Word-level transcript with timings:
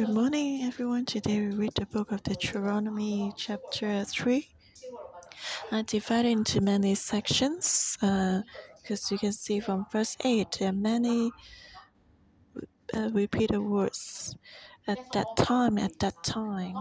Good 0.00 0.14
morning, 0.14 0.62
everyone. 0.62 1.04
Today 1.04 1.40
we 1.40 1.54
read 1.54 1.74
the 1.74 1.84
book 1.84 2.10
of 2.10 2.22
the 2.22 2.30
Deuteronomy, 2.30 3.34
chapter 3.36 4.02
3. 4.02 4.48
I 5.72 5.82
divide 5.82 6.24
into 6.24 6.62
many 6.62 6.94
sections 6.94 7.98
because 8.00 9.04
uh, 9.04 9.08
you 9.10 9.18
can 9.18 9.34
see 9.34 9.60
from 9.60 9.84
verse 9.92 10.16
8 10.24 10.56
there 10.58 10.70
are 10.70 10.72
many 10.72 11.30
uh, 12.94 13.10
repeated 13.12 13.58
words 13.58 14.34
at 14.88 15.12
that 15.12 15.36
time, 15.36 15.76
at 15.76 15.98
that 15.98 16.24
time. 16.24 16.76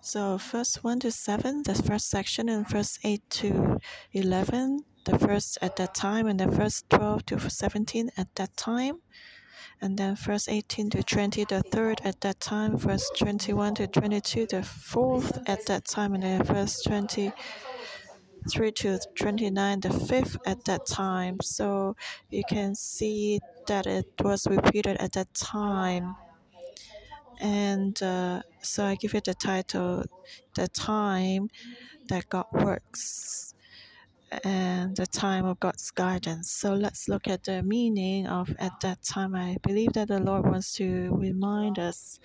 So, 0.00 0.38
first 0.38 0.84
1 0.84 1.00
to 1.00 1.10
7, 1.10 1.64
the 1.64 1.74
first 1.74 2.08
section, 2.08 2.48
and 2.48 2.68
verse 2.68 3.00
8 3.02 3.28
to 3.30 3.80
11, 4.12 4.84
the 5.06 5.18
first 5.18 5.58
at 5.60 5.74
that 5.74 5.92
time, 5.92 6.28
and 6.28 6.38
the 6.38 6.52
first 6.52 6.88
12 6.88 7.26
to 7.26 7.50
17 7.50 8.12
at 8.16 8.32
that 8.36 8.56
time 8.56 9.00
and 9.82 9.98
then 9.98 10.14
verse 10.14 10.48
18 10.48 10.90
to 10.90 11.02
20 11.02 11.44
the 11.44 11.60
third 11.62 12.00
at 12.04 12.20
that 12.20 12.40
time 12.40 12.78
verse 12.78 13.10
21 13.18 13.74
to 13.74 13.86
22 13.88 14.46
the 14.46 14.62
fourth 14.62 15.38
at 15.48 15.66
that 15.66 15.84
time 15.84 16.14
and 16.14 16.22
then 16.22 16.42
verse 16.44 16.80
23 16.82 18.72
to 18.72 18.98
29 19.16 19.80
the 19.80 19.90
fifth 19.90 20.36
at 20.46 20.64
that 20.64 20.86
time. 20.86 21.38
So 21.42 21.96
you 22.30 22.44
can 22.48 22.74
see 22.74 23.40
that 23.66 23.86
it 23.86 24.06
was 24.20 24.46
repeated 24.46 24.96
at 24.98 25.12
that 25.12 25.34
time. 25.34 26.16
And 27.40 28.00
uh, 28.02 28.42
so 28.62 28.84
i 28.84 28.94
give 28.94 29.14
it 29.16 29.24
the 29.24 29.34
title 29.34 30.04
the 30.54 30.68
time 30.68 31.50
that 32.06 32.28
god 32.28 32.46
works 32.52 33.51
and 34.44 34.96
the 34.96 35.06
time 35.06 35.44
of 35.44 35.60
God's 35.60 35.90
guidance. 35.90 36.50
So 36.50 36.74
let's 36.74 37.08
look 37.08 37.28
at 37.28 37.44
the 37.44 37.62
meaning 37.62 38.26
of 38.26 38.54
at 38.58 38.80
that 38.80 39.02
time. 39.02 39.34
I 39.34 39.56
believe 39.62 39.92
that 39.94 40.08
the 40.08 40.20
Lord 40.20 40.44
wants 40.46 40.72
to 40.74 41.14
remind 41.14 41.78
us 41.78 42.18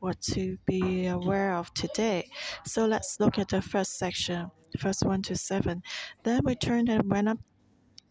what 0.00 0.20
to 0.32 0.58
be 0.66 1.06
aware 1.06 1.54
of 1.54 1.72
today. 1.74 2.28
So 2.66 2.86
let's 2.86 3.20
look 3.20 3.38
at 3.38 3.48
the 3.48 3.62
first 3.62 3.98
section, 3.98 4.50
verse 4.76 5.02
1 5.02 5.22
to 5.22 5.36
7. 5.36 5.82
Then 6.24 6.40
we 6.44 6.54
turned 6.56 6.88
and 6.88 7.10
went 7.10 7.28
up 7.28 7.38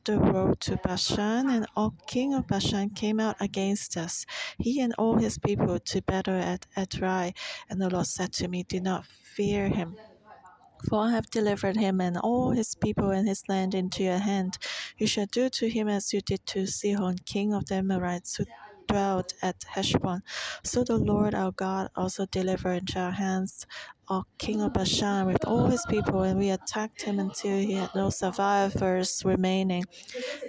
the 0.05 0.17
road 0.17 0.59
to 0.61 0.77
Bashan, 0.77 1.49
and 1.49 1.67
Og 1.75 1.93
king 2.07 2.33
of 2.33 2.47
Bashan 2.47 2.89
came 2.89 3.19
out 3.19 3.35
against 3.39 3.97
us, 3.97 4.25
he 4.57 4.79
and 4.79 4.95
all 4.97 5.17
his 5.17 5.37
people, 5.37 5.77
to 5.79 6.01
battle 6.01 6.39
at 6.39 6.65
Edrei. 6.75 7.35
And 7.69 7.79
the 7.79 7.89
Lord 7.89 8.07
said 8.07 8.33
to 8.33 8.47
me, 8.47 8.63
Do 8.63 8.79
not 8.79 9.05
fear 9.05 9.67
him 9.67 9.95
for 10.87 10.99
I 11.03 11.11
have 11.11 11.29
delivered 11.29 11.77
him 11.77 12.01
and 12.01 12.17
all 12.17 12.51
his 12.51 12.75
people 12.75 13.09
and 13.11 13.27
his 13.27 13.43
land 13.47 13.73
into 13.73 14.03
your 14.03 14.19
hand. 14.19 14.57
You 14.97 15.07
shall 15.07 15.25
do 15.27 15.49
to 15.49 15.69
him 15.69 15.87
as 15.87 16.13
you 16.13 16.21
did 16.21 16.45
to 16.47 16.65
Sihon, 16.67 17.17
king 17.25 17.53
of 17.53 17.65
the 17.67 17.75
Amorites, 17.75 18.35
who 18.35 18.45
dwelt 18.87 19.33
at 19.41 19.63
Heshbon. 19.69 20.21
So 20.63 20.83
the 20.83 20.97
Lord 20.97 21.33
our 21.33 21.51
God 21.51 21.89
also 21.95 22.25
delivered 22.25 22.81
into 22.81 22.99
our 22.99 23.11
hands 23.11 23.65
Og 24.11 24.25
king 24.37 24.61
of 24.61 24.73
Bashan 24.73 25.25
with 25.25 25.45
all 25.47 25.67
his 25.67 25.85
people, 25.87 26.23
and 26.23 26.37
we 26.37 26.49
attacked 26.49 27.03
him 27.03 27.17
until 27.17 27.57
he 27.57 27.75
had 27.75 27.95
no 27.95 28.09
survivors 28.09 29.21
remaining. 29.23 29.85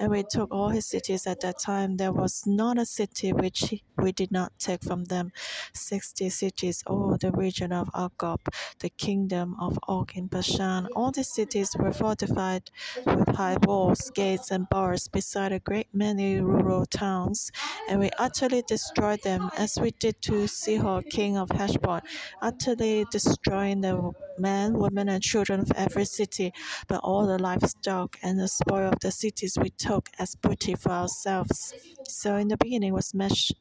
And 0.01 0.11
we 0.11 0.25
took 0.25 0.51
all 0.51 0.71
his 0.71 0.87
cities 0.87 1.29
at 1.29 1.41
that 1.43 1.61
time. 1.61 1.97
There 1.97 2.11
was 2.11 2.43
not 2.45 2.77
a 2.77 2.85
city 2.85 3.33
which 3.33 3.61
we 3.97 4.11
did 4.11 4.33
not 4.33 4.51
take 4.59 4.83
from 4.83 5.05
them. 5.05 5.31
Sixty 5.75 6.29
cities, 6.29 6.83
all 6.89 7.17
the 7.21 7.31
region 7.31 7.73
of 7.73 7.89
Argob, 7.95 8.41
the 8.81 8.91
kingdom 8.91 9.55
of 9.61 9.79
Og 9.87 10.11
in 10.17 10.27
Bashan. 10.27 10.89
All 10.97 11.13
the 11.13 11.23
cities 11.23 11.71
were 11.79 11.93
fortified 11.93 12.65
with 13.07 13.37
high 13.37 13.59
walls, 13.63 14.11
gates, 14.13 14.51
and 14.51 14.69
bars, 14.69 15.07
beside 15.07 15.53
a 15.53 15.61
great 15.61 15.91
many 15.93 16.41
rural 16.41 16.85
towns. 16.87 17.53
And 17.89 18.01
we 18.01 18.11
utterly 18.19 18.63
destroyed 18.67 19.23
them, 19.23 19.51
as 19.57 19.79
we 19.79 19.93
did 19.93 20.21
to 20.23 20.49
Sihon, 20.49 21.05
king 21.05 21.39
of 21.39 21.51
Heshbon, 21.51 22.01
utterly 22.41 23.07
destroyed 23.13 23.52
destroying 23.53 23.83
the 23.83 24.13
men, 24.39 24.73
women, 24.79 25.09
and 25.11 25.23
children 25.23 25.61
of 25.61 25.71
every 25.77 26.07
city, 26.07 26.53
but 26.89 27.01
all 27.05 27.27
the 27.27 27.39
livestock 27.39 28.17
and 28.23 28.41
the 28.41 28.49
spoil 28.49 28.89
of 28.89 29.01
the 29.01 29.11
cities 29.11 29.59
we 29.61 29.69
took 29.69 30.09
as 30.19 30.35
booty 30.35 30.75
for 30.75 30.91
ourselves. 30.91 31.75
So 32.05 32.37
in 32.37 32.49
the 32.49 32.57
beginning 32.57 32.95
was 32.95 33.13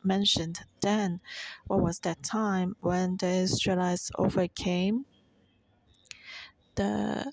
mentioned. 0.03 0.61
Then, 0.81 1.19
what 1.67 1.81
was 1.81 1.99
that 1.99 2.23
time 2.23 2.75
when 2.79 3.17
the 3.17 3.27
Israelites 3.27 4.11
overcame 4.17 5.05
the 6.75 7.31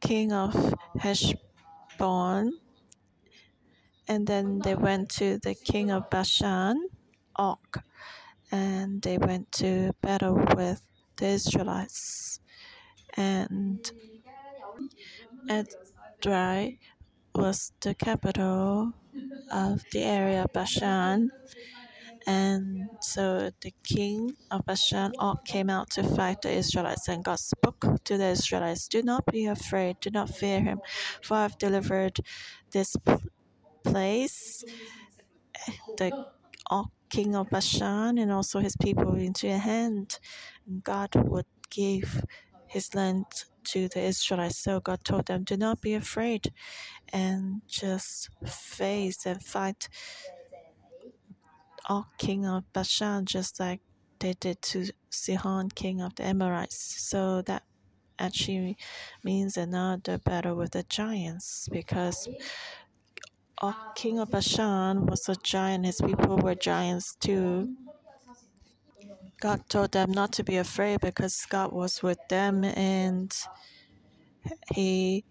king 0.00 0.32
of 0.32 0.74
Heshbon, 0.98 2.52
and 4.08 4.26
then 4.26 4.60
they 4.60 4.74
went 4.74 5.10
to 5.10 5.38
the 5.38 5.54
king 5.54 5.90
of 5.90 6.08
Bashan, 6.08 6.88
Og 7.36 7.82
and 8.54 9.02
they 9.02 9.18
went 9.18 9.50
to 9.50 9.92
battle 10.00 10.36
with 10.56 10.80
the 11.16 11.26
Israelites. 11.26 12.38
And 13.16 13.80
Edrei 15.50 16.78
was 17.34 17.72
the 17.80 17.94
capital 17.94 18.92
of 19.50 19.82
the 19.92 20.02
area 20.04 20.44
of 20.44 20.52
Bashan. 20.52 21.30
And 22.26 22.90
so 23.00 23.50
the 23.60 23.72
king 23.84 24.36
of 24.50 24.64
Bashan 24.64 25.12
came 25.44 25.68
out 25.68 25.90
to 25.90 26.02
fight 26.02 26.42
the 26.42 26.52
Israelites, 26.52 27.08
and 27.08 27.24
God 27.24 27.40
spoke 27.40 27.84
to 28.04 28.16
the 28.16 28.28
Israelites 28.36 28.88
Do 28.88 29.02
not 29.02 29.26
be 29.26 29.46
afraid, 29.46 29.98
do 30.00 30.10
not 30.10 30.30
fear 30.30 30.60
him, 30.62 30.80
for 31.22 31.36
I 31.38 31.42
have 31.42 31.58
delivered 31.58 32.18
this 32.72 32.96
place. 33.84 34.64
The 35.98 36.26
king 37.14 37.36
of 37.36 37.48
Bashan 37.48 38.18
and 38.18 38.32
also 38.32 38.58
his 38.58 38.76
people 38.76 39.14
into 39.14 39.46
your 39.46 39.58
hand. 39.58 40.18
And 40.66 40.82
God 40.82 41.10
would 41.14 41.46
give 41.70 42.24
his 42.66 42.92
land 42.94 43.26
to 43.70 43.88
the 43.88 44.00
Israelites. 44.00 44.58
So 44.58 44.80
God 44.80 45.04
told 45.04 45.26
them, 45.26 45.44
Do 45.44 45.56
not 45.56 45.80
be 45.80 45.94
afraid 45.94 46.52
and 47.12 47.62
just 47.68 48.30
face 48.44 49.26
and 49.26 49.40
fight 49.40 49.88
Og 51.88 52.06
king 52.18 52.46
of 52.46 52.64
Bashan, 52.72 53.26
just 53.26 53.60
like 53.60 53.80
they 54.18 54.32
did 54.32 54.60
to 54.62 54.86
Sihon, 55.10 55.68
king 55.68 56.00
of 56.00 56.14
the 56.14 56.24
Amorites. 56.24 56.78
So 57.10 57.42
that 57.42 57.62
actually 58.18 58.76
means 59.22 59.56
another 59.56 60.18
battle 60.18 60.56
with 60.56 60.72
the 60.72 60.82
giants 60.84 61.68
because 61.70 62.26
King 63.94 64.18
of 64.18 64.30
Bashan 64.30 65.06
was 65.06 65.28
a 65.28 65.36
giant, 65.36 65.86
his 65.86 66.00
people 66.00 66.36
were 66.38 66.54
giants 66.54 67.16
too. 67.20 67.74
God 69.40 69.68
told 69.68 69.92
them 69.92 70.10
not 70.12 70.32
to 70.34 70.44
be 70.44 70.56
afraid 70.56 71.00
because 71.00 71.46
God 71.48 71.72
was 71.72 72.02
with 72.02 72.18
them 72.28 72.64
and 72.64 73.34
he 74.72 75.24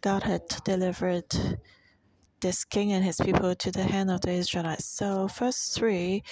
God 0.00 0.22
had 0.22 0.42
delivered 0.64 1.26
this 2.40 2.64
king 2.64 2.92
and 2.92 3.04
his 3.04 3.16
people 3.16 3.54
to 3.54 3.70
the 3.70 3.84
hand 3.84 4.10
of 4.10 4.22
the 4.22 4.32
Israelites. 4.32 4.86
So 4.86 5.26
verse 5.26 5.72
three, 5.74 6.22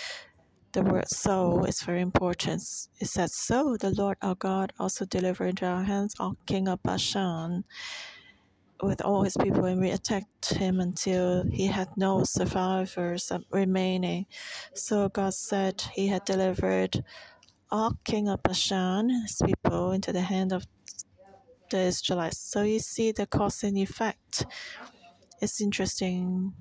the 0.73 0.83
word 0.83 1.09
so 1.09 1.65
is 1.65 1.83
very 1.83 2.01
important. 2.01 2.63
It 3.01 3.09
says, 3.09 3.35
So 3.35 3.77
the 3.79 3.91
Lord 3.91 4.17
our 4.23 4.35
God 4.35 4.73
also 4.79 5.05
delivered 5.05 5.51
into 5.51 5.67
our 5.67 5.85
hands 5.85 6.15
Og 6.19 6.37
king 6.47 6.69
of 6.69 6.83
Bashan 6.83 7.65
with 8.83 9.03
all 9.03 9.23
his 9.23 9.37
people, 9.37 9.65
and 9.65 9.81
we 9.81 9.91
attacked 9.91 10.55
him 10.55 10.81
until 10.81 11.45
he 11.51 11.67
had 11.67 11.89
no 11.97 12.25
survivors 12.25 13.33
remaining. 13.51 14.27
So 14.75 15.09
God 15.09 15.35
said 15.35 15.83
he 15.95 16.09
had 16.09 16.25
delivered 16.25 17.03
all 17.71 17.99
king 18.05 18.29
of 18.29 18.43
Bashan, 18.43 19.11
his 19.11 19.41
people, 19.45 19.93
into 19.93 20.13
the 20.13 20.23
hand 20.23 20.53
of 20.53 20.67
the 21.71 21.79
Israelites. 21.79 22.39
So 22.39 22.63
you 22.63 22.79
see 22.79 23.13
the 23.13 23.27
cause 23.27 23.63
and 23.65 23.77
effect. 23.77 24.47
It's 25.41 25.61
interesting 25.61 26.55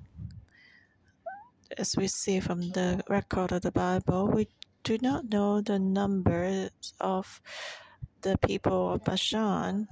as 1.76 1.96
we 1.96 2.08
see 2.08 2.40
from 2.40 2.70
the 2.70 3.02
record 3.08 3.52
of 3.52 3.62
the 3.62 3.72
Bible, 3.72 4.28
we 4.28 4.48
do 4.82 4.98
not 5.02 5.28
know 5.28 5.60
the 5.60 5.78
numbers 5.78 6.70
of 7.00 7.40
the 8.22 8.38
people 8.38 8.92
of 8.92 9.04
Bashan 9.04 9.88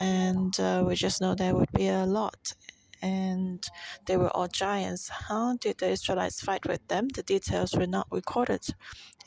and 0.00 0.58
uh, 0.60 0.84
we 0.86 0.94
just 0.94 1.20
know 1.20 1.34
there 1.34 1.54
would 1.54 1.72
be 1.72 1.88
a 1.88 2.04
lot 2.04 2.54
and 3.02 3.64
they 4.06 4.16
were 4.16 4.30
all 4.30 4.48
giants. 4.48 5.08
How 5.28 5.56
did 5.56 5.78
the 5.78 5.88
Israelites 5.88 6.40
fight 6.40 6.66
with 6.66 6.86
them? 6.88 7.08
The 7.08 7.22
details 7.22 7.74
were 7.74 7.86
not 7.86 8.06
recorded. 8.10 8.64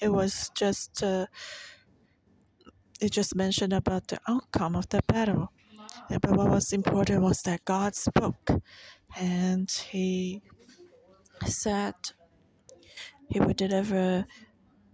It 0.01 0.09
was 0.09 0.49
just 0.55 1.03
uh, 1.03 1.27
it 2.99 3.11
just 3.11 3.35
mentioned 3.35 3.73
about 3.73 4.07
the 4.07 4.19
outcome 4.27 4.75
of 4.75 4.89
the 4.89 5.01
battle. 5.07 5.51
But 6.09 6.31
what 6.31 6.49
was 6.49 6.73
important 6.73 7.21
was 7.21 7.41
that 7.43 7.65
God 7.65 7.95
spoke, 7.95 8.49
and 9.17 9.69
He 9.69 10.41
said 11.45 11.93
He 13.29 13.39
would 13.39 13.57
deliver 13.57 14.25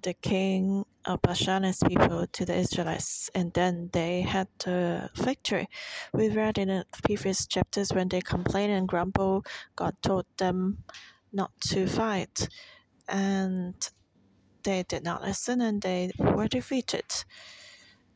the 0.05 0.15
king 0.15 0.85
of 1.05 1.21
Bashan's 1.23 1.79
people 1.87 2.27
to 2.33 2.45
the 2.45 2.55
Israelites, 2.55 3.29
and 3.35 3.53
then 3.53 3.91
they 3.93 4.21
had 4.23 4.49
the 4.65 5.11
victory. 5.17 5.69
We 6.13 6.29
read 6.29 6.59
in 6.59 6.69
the 6.69 6.85
previous 7.03 7.47
chapters 7.47 7.93
when 7.93 8.09
they 8.09 8.21
complained 8.21 8.73
and 8.73 8.87
grumbled, 8.89 9.47
God 9.75 9.95
told 10.03 10.27
them 10.39 10.85
not 11.33 11.51
to 11.71 11.87
fight. 11.87 12.49
and 13.09 13.75
they 14.63 14.83
did 14.83 15.03
not 15.03 15.23
listen 15.23 15.61
and 15.61 15.81
they 15.83 16.11
were 16.19 16.47
defeated. 16.49 17.05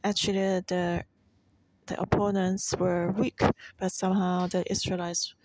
Actually, 0.04 0.62
the 0.68 1.04
the 1.88 2.02
opponents 2.02 2.76
were 2.80 3.12
weak, 3.12 3.42
but 3.80 3.92
somehow 3.92 4.48
the 4.48 4.70
Israelites 4.72 5.36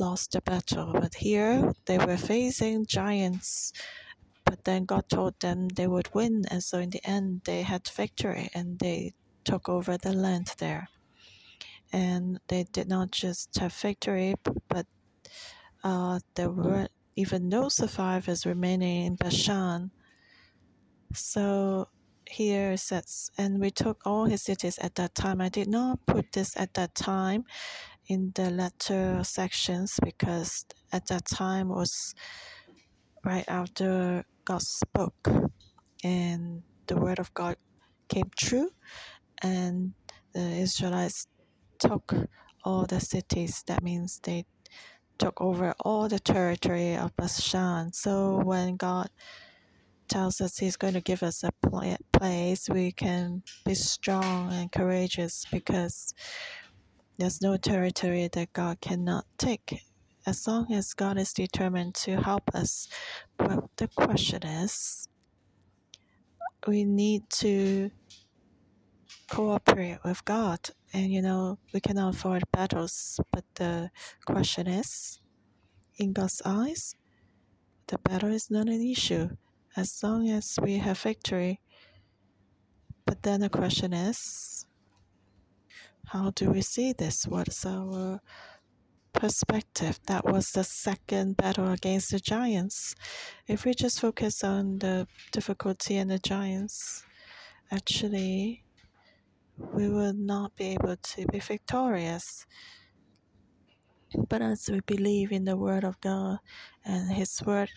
lost 0.00 0.32
the 0.32 0.42
battle. 0.42 0.92
But 0.94 1.16
here 1.16 1.72
they 1.86 1.98
were 1.98 2.16
facing 2.18 2.86
giants, 2.86 3.72
then 4.68 4.84
God 4.84 5.08
told 5.08 5.40
them 5.40 5.68
they 5.68 5.86
would 5.86 6.14
win, 6.14 6.44
and 6.50 6.62
so 6.62 6.78
in 6.78 6.90
the 6.90 7.00
end 7.02 7.40
they 7.44 7.62
had 7.62 7.88
victory 7.88 8.50
and 8.54 8.78
they 8.78 9.14
took 9.44 9.66
over 9.66 9.96
the 9.96 10.12
land 10.12 10.52
there. 10.58 10.88
And 11.90 12.38
they 12.48 12.64
did 12.64 12.86
not 12.86 13.10
just 13.10 13.56
have 13.58 13.72
victory, 13.72 14.34
but 14.68 14.86
uh, 15.82 16.20
there 16.34 16.50
were 16.50 16.88
even 17.16 17.48
no 17.48 17.70
survivors 17.70 18.44
remaining 18.44 19.06
in 19.06 19.14
Bashan. 19.16 19.90
So 21.14 21.88
here 22.26 22.72
it 22.72 22.80
says, 22.80 23.30
and 23.38 23.60
we 23.60 23.70
took 23.70 24.02
all 24.04 24.26
his 24.26 24.42
cities 24.42 24.78
at 24.82 24.96
that 24.96 25.14
time. 25.14 25.40
I 25.40 25.48
did 25.48 25.68
not 25.68 26.04
put 26.04 26.32
this 26.32 26.54
at 26.58 26.74
that 26.74 26.94
time 26.94 27.44
in 28.06 28.32
the 28.34 28.50
letter 28.50 29.22
sections 29.24 29.98
because 30.04 30.66
at 30.92 31.06
that 31.06 31.24
time 31.24 31.70
was 31.70 32.14
right 33.24 33.44
after 33.48 34.26
God 34.48 34.62
spoke 34.62 35.28
and 36.02 36.62
the 36.86 36.96
word 36.96 37.18
of 37.18 37.34
God 37.34 37.56
came 38.08 38.30
true 38.34 38.70
and 39.42 39.92
the 40.32 40.40
Israelites 40.40 41.26
took 41.78 42.14
all 42.64 42.86
the 42.86 42.98
cities. 42.98 43.62
That 43.66 43.82
means 43.82 44.20
they 44.22 44.46
took 45.18 45.38
over 45.38 45.74
all 45.80 46.08
the 46.08 46.18
territory 46.18 46.96
of 46.96 47.14
Bashan. 47.14 47.92
So 47.92 48.40
when 48.42 48.76
God 48.76 49.10
tells 50.08 50.40
us 50.40 50.56
He's 50.56 50.78
going 50.78 50.94
to 50.94 51.02
give 51.02 51.22
us 51.22 51.44
a 51.44 51.52
place, 52.10 52.70
we 52.70 52.92
can 52.92 53.42
be 53.66 53.74
strong 53.74 54.50
and 54.50 54.72
courageous 54.72 55.44
because 55.52 56.14
there's 57.18 57.42
no 57.42 57.58
territory 57.58 58.30
that 58.32 58.54
God 58.54 58.80
cannot 58.80 59.26
take 59.36 59.82
as 60.26 60.46
long 60.46 60.72
as 60.72 60.94
God 60.94 61.18
is 61.18 61.32
determined 61.32 61.94
to 61.96 62.20
help 62.20 62.54
us. 62.54 62.88
But 63.36 63.64
the 63.76 63.88
question 63.88 64.44
is, 64.44 65.08
we 66.66 66.84
need 66.84 67.30
to 67.30 67.90
cooperate 69.30 69.98
with 70.04 70.24
God. 70.24 70.60
And 70.92 71.12
you 71.12 71.22
know, 71.22 71.58
we 71.72 71.80
cannot 71.80 72.14
avoid 72.14 72.42
battles, 72.52 73.20
but 73.32 73.44
the 73.54 73.90
question 74.24 74.66
is, 74.66 75.20
in 75.98 76.12
God's 76.12 76.42
eyes, 76.44 76.94
the 77.86 77.98
battle 77.98 78.32
is 78.32 78.50
not 78.50 78.68
an 78.68 78.82
issue 78.82 79.30
as 79.76 80.02
long 80.02 80.28
as 80.28 80.58
we 80.60 80.78
have 80.78 80.98
victory. 80.98 81.60
But 83.04 83.22
then 83.22 83.40
the 83.40 83.48
question 83.48 83.92
is, 83.92 84.66
how 86.06 86.30
do 86.30 86.50
we 86.50 86.62
see 86.62 86.92
this? 86.92 87.26
What's 87.26 87.64
our 87.66 88.20
perspective? 89.12 90.00
That 90.06 90.24
was 90.24 90.52
the 90.52 90.64
second 90.64 91.36
battle 91.36 91.70
against 91.70 92.10
the 92.10 92.20
giants. 92.20 92.94
If 93.46 93.64
we 93.64 93.74
just 93.74 94.00
focus 94.00 94.44
on 94.44 94.78
the 94.78 95.06
difficulty 95.32 95.96
and 95.96 96.10
the 96.10 96.18
giants, 96.18 97.04
actually, 97.70 98.64
we 99.56 99.88
will 99.88 100.12
not 100.14 100.54
be 100.56 100.68
able 100.68 100.96
to 100.96 101.26
be 101.26 101.40
victorious. 101.40 102.46
But 104.28 104.42
as 104.42 104.68
we 104.70 104.80
believe 104.80 105.32
in 105.32 105.44
the 105.44 105.56
Word 105.56 105.84
of 105.84 106.00
God 106.00 106.38
and 106.84 107.12
His 107.12 107.42
Word 107.44 107.70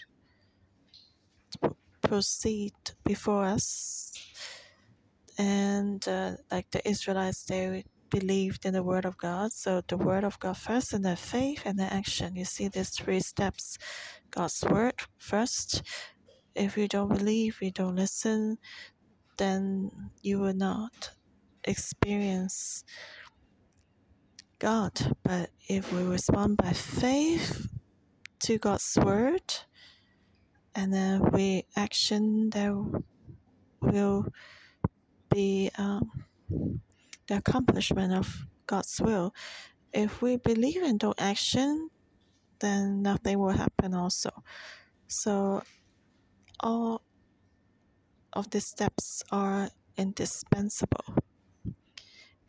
proceed 2.01 2.73
before 3.03 3.45
us, 3.45 4.13
and 5.37 6.07
uh, 6.07 6.33
like 6.51 6.69
the 6.71 6.87
Israelites, 6.87 7.43
they 7.43 7.83
believed 8.11 8.65
in 8.65 8.73
the 8.73 8.83
Word 8.83 9.05
of 9.05 9.17
God. 9.17 9.53
So 9.53 9.81
the 9.87 9.97
Word 9.97 10.23
of 10.23 10.39
God 10.39 10.57
first, 10.57 10.93
and 10.93 11.03
then 11.05 11.15
faith, 11.15 11.63
and 11.65 11.79
then 11.79 11.89
action. 11.91 12.35
You 12.35 12.45
see 12.45 12.67
these 12.67 12.91
three 12.91 13.21
steps 13.21 13.77
God's 14.29 14.63
Word 14.69 14.95
first. 15.17 15.81
If 16.55 16.77
you 16.77 16.87
don't 16.87 17.09
believe, 17.09 17.57
you 17.61 17.71
don't 17.71 17.95
listen, 17.95 18.57
then 19.37 19.91
you 20.21 20.39
will 20.39 20.53
not 20.53 21.11
experience 21.63 22.83
God. 24.59 25.15
But 25.23 25.49
if 25.67 25.91
we 25.93 26.03
respond 26.03 26.57
by 26.57 26.73
faith 26.73 27.67
to 28.41 28.57
God's 28.57 28.97
word, 29.03 29.53
and 30.75 30.93
then 30.93 31.31
we 31.31 31.65
action, 31.75 32.49
there 32.51 32.75
will 33.81 34.27
be 35.31 35.71
um, 35.77 36.11
the 37.27 37.37
accomplishment 37.37 38.13
of 38.13 38.45
God's 38.67 38.99
will. 39.01 39.33
If 39.93 40.21
we 40.21 40.37
believe 40.37 40.83
and 40.83 40.99
don't 40.99 41.19
action, 41.19 41.89
then 42.59 43.01
nothing 43.01 43.39
will 43.39 43.49
happen 43.49 43.93
also. 43.93 44.29
So 45.07 45.63
all 46.59 47.01
of 48.33 48.49
these 48.49 48.67
steps 48.67 49.23
are 49.31 49.69
indispensable. 49.97 51.15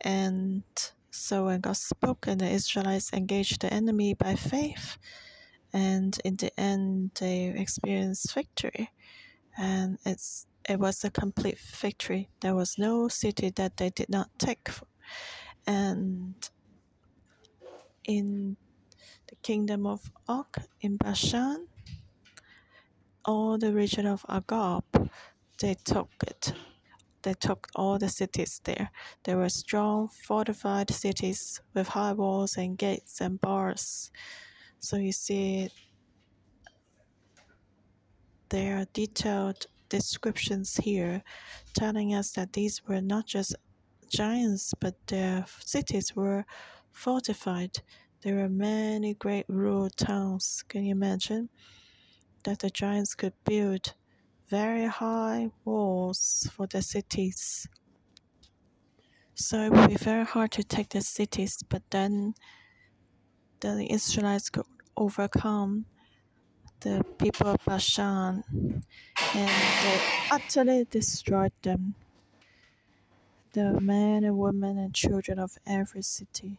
And 0.01 0.63
so 1.11 1.45
when 1.45 1.61
God 1.61 1.77
spoke 1.77 2.27
and 2.27 2.39
the 2.41 2.49
Israelites 2.49 3.11
engaged 3.13 3.61
the 3.61 3.73
enemy 3.73 4.13
by 4.13 4.35
faith, 4.35 4.97
and 5.73 6.19
in 6.23 6.35
the 6.35 6.57
end 6.59 7.11
they 7.19 7.45
experienced 7.45 8.33
victory. 8.33 8.91
And 9.57 9.97
it's 10.05 10.47
it 10.69 10.79
was 10.79 11.03
a 11.03 11.11
complete 11.11 11.59
victory. 11.59 12.29
There 12.41 12.55
was 12.55 12.77
no 12.77 13.07
city 13.07 13.51
that 13.55 13.77
they 13.77 13.89
did 13.89 14.09
not 14.09 14.29
take. 14.39 14.69
And 15.67 16.35
in 18.05 18.57
the 19.27 19.35
kingdom 19.41 19.85
of 19.85 20.11
Og 20.27 20.57
in 20.81 20.97
Bashan, 20.97 21.67
all 23.25 23.57
the 23.57 23.73
region 23.73 24.05
of 24.05 24.23
Argob, 24.23 25.09
they 25.59 25.75
took 25.85 26.11
it 26.27 26.53
they 27.23 27.33
took 27.33 27.69
all 27.75 27.97
the 27.97 28.09
cities 28.09 28.61
there. 28.63 28.91
There 29.23 29.37
were 29.37 29.49
strong, 29.49 30.09
fortified 30.09 30.91
cities 30.91 31.61
with 31.73 31.87
high 31.87 32.13
walls 32.13 32.57
and 32.57 32.77
gates 32.77 33.21
and 33.21 33.39
bars. 33.39 34.11
So 34.79 34.97
you 34.97 35.13
see, 35.13 35.69
there 38.49 38.77
are 38.77 38.85
detailed 38.93 39.67
descriptions 39.97 40.77
here 40.77 41.21
telling 41.73 42.15
us 42.15 42.31
that 42.31 42.53
these 42.53 42.81
were 42.87 43.01
not 43.01 43.27
just 43.27 43.55
giants, 44.09 44.73
but 44.79 44.95
their 45.05 45.45
cities 45.59 46.15
were 46.15 46.45
fortified. 46.91 47.83
There 48.21 48.37
were 48.37 48.49
many 48.49 49.13
great 49.13 49.45
rural 49.47 49.91
towns. 49.91 50.63
Can 50.67 50.85
you 50.85 50.91
imagine? 50.91 51.49
That 52.43 52.59
the 52.59 52.71
giants 52.71 53.13
could 53.13 53.33
build 53.45 53.93
very 54.49 54.87
high 54.87 55.51
walls 55.63 56.49
for 56.55 56.65
their 56.67 56.81
cities. 56.81 57.67
So 59.35 59.59
it 59.65 59.71
would 59.71 59.89
be 59.89 59.95
very 59.95 60.25
hard 60.25 60.51
to 60.53 60.63
take 60.63 60.89
the 60.89 61.01
cities, 61.01 61.63
but 61.69 61.83
then 61.91 62.33
the 63.61 63.87
Israelites 63.91 64.49
could 64.49 64.65
overcome 64.97 65.85
the 66.83 67.03
people 67.17 67.47
of 67.47 67.65
Bashan 67.65 68.43
and 69.33 69.49
they 69.83 70.01
utterly 70.29 70.85
destroyed 70.89 71.53
them. 71.61 71.95
The 73.53 73.79
men 73.79 74.23
and 74.23 74.37
women 74.37 74.77
and 74.77 74.93
children 74.93 75.39
of 75.39 75.57
every 75.65 76.01
city. 76.01 76.57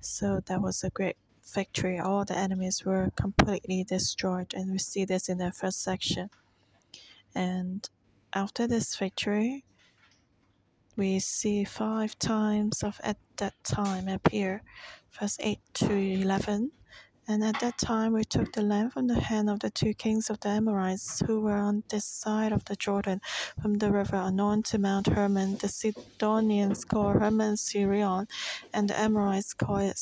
So 0.00 0.40
that 0.46 0.60
was 0.60 0.84
a 0.84 0.90
great 0.90 1.16
victory. 1.54 1.98
All 1.98 2.24
the 2.24 2.36
enemies 2.36 2.84
were 2.84 3.10
completely 3.16 3.82
destroyed, 3.84 4.52
and 4.54 4.70
we 4.72 4.78
see 4.78 5.04
this 5.04 5.28
in 5.28 5.38
the 5.38 5.52
first 5.52 5.82
section. 5.82 6.30
And 7.34 7.88
after 8.34 8.66
this 8.66 8.94
victory, 8.94 9.64
we 10.96 11.18
see 11.18 11.64
five 11.64 12.18
times 12.18 12.82
of 12.82 13.00
at 13.02 13.16
that 13.36 13.54
time 13.64 14.08
appear, 14.08 14.62
verse 15.18 15.38
8 15.40 15.60
to 15.74 15.92
11. 15.92 16.72
And 17.30 17.44
at 17.44 17.60
that 17.60 17.76
time 17.76 18.14
we 18.14 18.24
took 18.24 18.54
the 18.54 18.62
land 18.62 18.94
from 18.94 19.06
the 19.06 19.20
hand 19.20 19.50
of 19.50 19.60
the 19.60 19.68
two 19.68 19.92
kings 19.92 20.30
of 20.30 20.40
the 20.40 20.48
Amorites 20.48 21.20
who 21.26 21.42
were 21.42 21.58
on 21.58 21.82
this 21.90 22.06
side 22.06 22.52
of 22.52 22.64
the 22.64 22.74
Jordan, 22.74 23.20
from 23.60 23.74
the 23.74 23.92
river 23.92 24.16
Arnon 24.16 24.62
to 24.62 24.78
Mount 24.78 25.08
Hermon. 25.08 25.58
The 25.58 25.68
Sidonians 25.68 26.86
call 26.86 27.10
Hermon 27.10 27.56
Sirion, 27.56 28.28
and 28.72 28.88
the 28.88 28.98
Amorites 28.98 29.52
call 29.52 29.76
it 29.76 30.00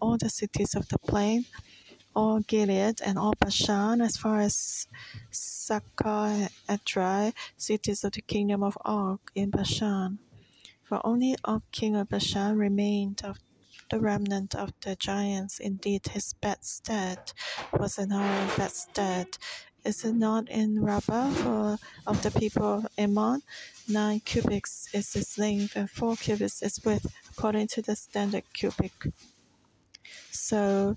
all 0.00 0.16
the 0.16 0.28
cities 0.28 0.74
of 0.74 0.88
the 0.88 0.98
plain 0.98 1.44
all 2.16 2.40
Gilead 2.40 3.00
and 3.00 3.18
all 3.18 3.34
Bashan, 3.38 4.00
as 4.00 4.16
far 4.16 4.40
as 4.40 4.86
Salcah 5.30 6.48
and 6.68 6.80
Edrei, 6.80 7.32
cities 7.56 8.04
of 8.04 8.12
the 8.12 8.22
kingdom 8.22 8.62
of 8.62 8.78
Og 8.84 9.20
in 9.34 9.50
Bashan. 9.50 10.18
For 10.82 11.04
only 11.04 11.36
Og 11.44 11.62
king 11.72 11.96
of 11.96 12.08
Bashan 12.08 12.56
remained 12.56 13.22
of 13.24 13.38
the 13.90 14.00
remnant 14.00 14.54
of 14.54 14.72
the 14.82 14.96
giants. 14.96 15.58
Indeed, 15.58 16.08
his 16.08 16.32
bedstead 16.34 17.32
was 17.72 17.98
an 17.98 18.12
iron 18.12 18.48
bedstead. 18.56 19.38
Is 19.84 20.04
it 20.04 20.14
not 20.14 20.48
in 20.48 20.82
Rabbah 20.82 21.30
for 21.30 21.78
of 22.06 22.22
the 22.22 22.30
people 22.30 22.78
of 22.78 22.86
Ammon? 22.96 23.42
Nine 23.86 24.20
cubits 24.20 24.88
is 24.94 25.14
its 25.14 25.36
length, 25.36 25.76
and 25.76 25.90
four 25.90 26.16
cubits 26.16 26.62
its 26.62 26.82
width, 26.84 27.06
according 27.30 27.68
to 27.68 27.82
the 27.82 27.94
standard 27.94 28.44
cubit. 28.54 28.92
So 30.30 30.96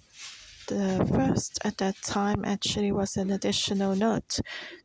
the 0.67 1.09
first 1.13 1.59
at 1.63 1.77
that 1.77 1.95
time 2.03 2.43
actually 2.45 2.91
was 2.91 3.15
an 3.17 3.31
additional 3.31 3.95
note 3.95 4.39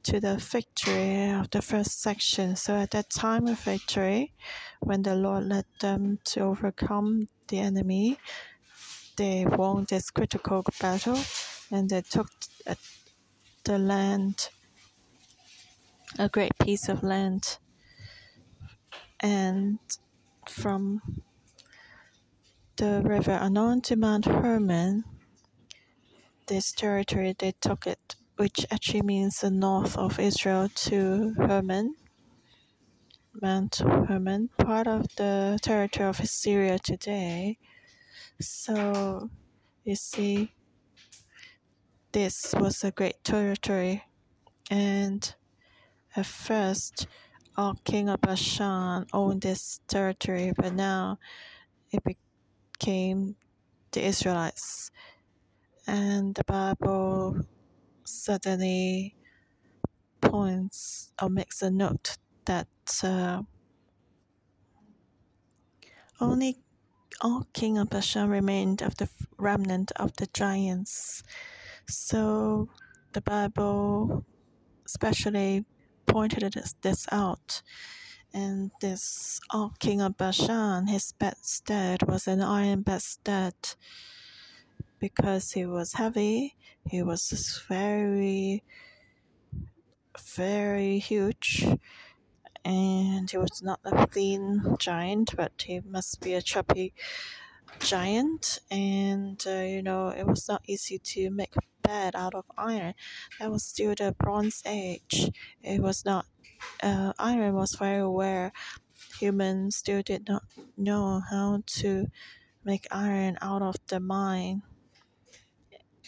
to 0.05 0.21
the 0.21 0.37
victory 0.37 1.31
of 1.31 1.51
the 1.51 1.61
first 1.61 2.01
section. 2.01 2.57
So 2.57 2.77
at 2.77 2.93
that 2.93 3.11
time 3.11 3.49
of 3.49 3.59
victory, 3.59 4.33
when 4.81 5.03
the 5.03 5.17
Lord 5.17 5.45
led 5.45 5.65
them 5.81 6.19
to 6.25 6.41
overcome 6.41 7.29
the 7.49 7.59
enemy, 7.59 8.19
they 9.17 9.45
won 9.45 9.87
this 9.89 10.11
critical 10.11 10.65
battle 10.81 11.19
and 11.71 11.91
they 11.91 12.03
took 12.03 12.31
the 13.65 13.79
land, 13.79 14.51
a 16.19 16.29
great 16.29 16.53
piece 16.61 16.89
of 16.89 17.03
land. 17.03 17.59
And 19.21 19.79
from 20.49 21.03
the 22.77 23.03
river 23.05 23.33
Arnon 23.33 23.81
to 23.83 23.97
Mount 23.97 24.25
Hermon, 24.25 25.05
this 26.53 26.71
territory, 26.71 27.35
they 27.39 27.55
took 27.63 27.87
it, 27.87 28.15
which 28.37 28.67
actually 28.71 29.01
means 29.01 29.41
the 29.41 29.51
north 29.51 29.97
of 29.97 30.21
Israel 30.21 30.69
to 30.75 31.33
Hermon, 31.39 31.95
Mount 33.41 33.77
Hermon, 33.77 34.51
part 34.59 34.87
of 34.87 35.07
the 35.17 35.59
territory 35.63 36.11
of 36.11 36.17
Syria 36.17 36.79
today. 36.79 37.57
So 38.39 39.31
you 39.83 39.97
see, 39.97 40.53
this 42.13 42.55
was 42.55 42.85
a 42.85 42.91
great 42.91 43.25
territory, 43.25 44.05
and 44.71 45.35
at 46.15 46.27
first, 46.27 47.07
Og 47.57 47.83
king 47.83 48.11
of 48.11 48.21
Bashan 48.21 49.07
owned 49.15 49.41
this 49.41 49.81
territory, 49.89 50.53
but 50.55 50.75
now 50.75 51.19
it 51.91 52.03
became 52.05 53.37
the 53.93 54.05
Israelites 54.05 54.91
and 55.87 56.35
the 56.35 56.45
Bible 56.45 57.47
suddenly 58.05 59.17
points 60.21 61.13
or 61.21 61.29
makes 61.29 61.63
a 61.63 61.71
note 61.71 62.17
that 62.45 62.69
uh, 63.03 63.43
only 66.21 66.59
Og 67.25 67.53
king 67.53 67.79
of 67.79 67.91
Bashan 67.91 68.29
remained 68.29 68.83
of 68.83 68.97
the 68.97 69.09
remnant 69.39 69.93
of 69.97 70.17
the 70.17 70.27
giants. 70.35 71.23
So 71.89 72.69
the 73.13 73.21
Bible 73.21 74.25
especially 74.87 75.65
pointed 76.07 76.55
this 76.83 77.07
out. 77.13 77.63
And 78.35 78.71
this 78.81 79.41
Og 79.53 79.79
king 79.79 80.01
of 80.01 80.17
Bashan, 80.17 80.87
his 80.87 81.13
bedstead 81.13 82.03
was 82.09 82.27
an 82.27 82.41
iron 82.41 82.83
bedstead 82.83 83.55
because 85.03 85.51
he 85.51 85.67
was 85.67 85.95
heavy. 85.95 86.55
He 86.89 87.03
was 87.03 87.61
very, 87.69 88.63
very 90.37 91.01
huge, 91.01 91.67
and 92.65 93.29
he 93.29 93.37
was 93.37 93.61
not 93.63 93.81
a 93.85 94.07
thin 94.07 94.77
giant, 94.79 95.35
but 95.37 95.61
he 95.67 95.81
must 95.81 96.21
be 96.21 96.35
a 96.35 96.41
chubby 96.41 96.95
giant. 97.81 98.61
And 98.71 99.43
uh, 99.45 99.67
you 99.75 99.83
know, 99.83 100.11
it 100.11 100.25
was 100.25 100.49
not 100.49 100.63
easy 100.69 101.01
to 101.01 101.31
make 101.31 101.57
a 101.57 101.67
bed 101.83 102.15
out 102.15 102.37
of 102.37 102.47
iron. 102.57 102.95
That 103.41 103.51
was 103.51 103.65
still 103.65 103.97
the 103.97 104.15
Bronze 104.17 104.63
Age. 104.65 105.33
It 105.63 105.83
was 105.83 106.05
not. 106.05 106.27
Uh, 106.81 107.13
iron 107.19 107.55
was 107.55 107.75
very 107.75 108.07
rare. 108.07 108.53
Humans 109.19 109.75
still 109.75 110.03
did 110.03 110.29
not 110.29 110.45
know 110.77 111.23
how 111.29 111.65
to 111.83 112.07
make 112.65 112.87
iron 112.93 113.37
out 113.43 113.63
of 113.63 113.75
the 113.89 113.99
mine 113.99 114.63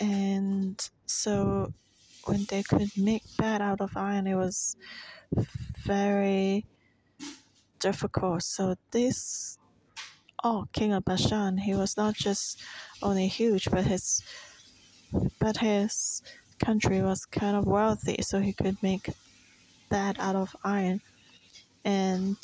and 0.00 0.90
so 1.06 1.72
when 2.26 2.44
they 2.48 2.62
could 2.62 2.90
make 2.96 3.22
bed 3.36 3.60
out 3.60 3.80
of 3.80 3.96
iron 3.96 4.26
it 4.26 4.34
was 4.34 4.76
very 5.84 6.66
difficult. 7.78 8.42
So 8.42 8.76
this 8.90 9.58
oh 10.42 10.66
king 10.72 10.92
of 10.92 11.04
bashan 11.04 11.58
he 11.58 11.74
was 11.74 11.96
not 11.96 12.14
just 12.14 12.60
only 13.02 13.28
huge 13.28 13.70
but 13.70 13.84
his 13.84 14.22
but 15.38 15.58
his 15.58 16.22
country 16.58 17.02
was 17.02 17.24
kind 17.24 17.56
of 17.56 17.66
wealthy 17.66 18.16
so 18.22 18.40
he 18.40 18.52
could 18.52 18.82
make 18.82 19.10
that 19.90 20.18
out 20.18 20.36
of 20.36 20.56
iron. 20.64 21.00
And 21.84 22.36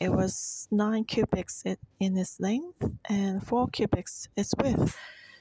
it 0.00 0.10
was 0.10 0.66
nine 0.70 1.04
cubics 1.04 1.62
in 2.00 2.16
its 2.16 2.40
length 2.40 2.82
and 3.08 3.46
four 3.46 3.68
cubics 3.68 4.26
its 4.36 4.52
width 4.60 4.96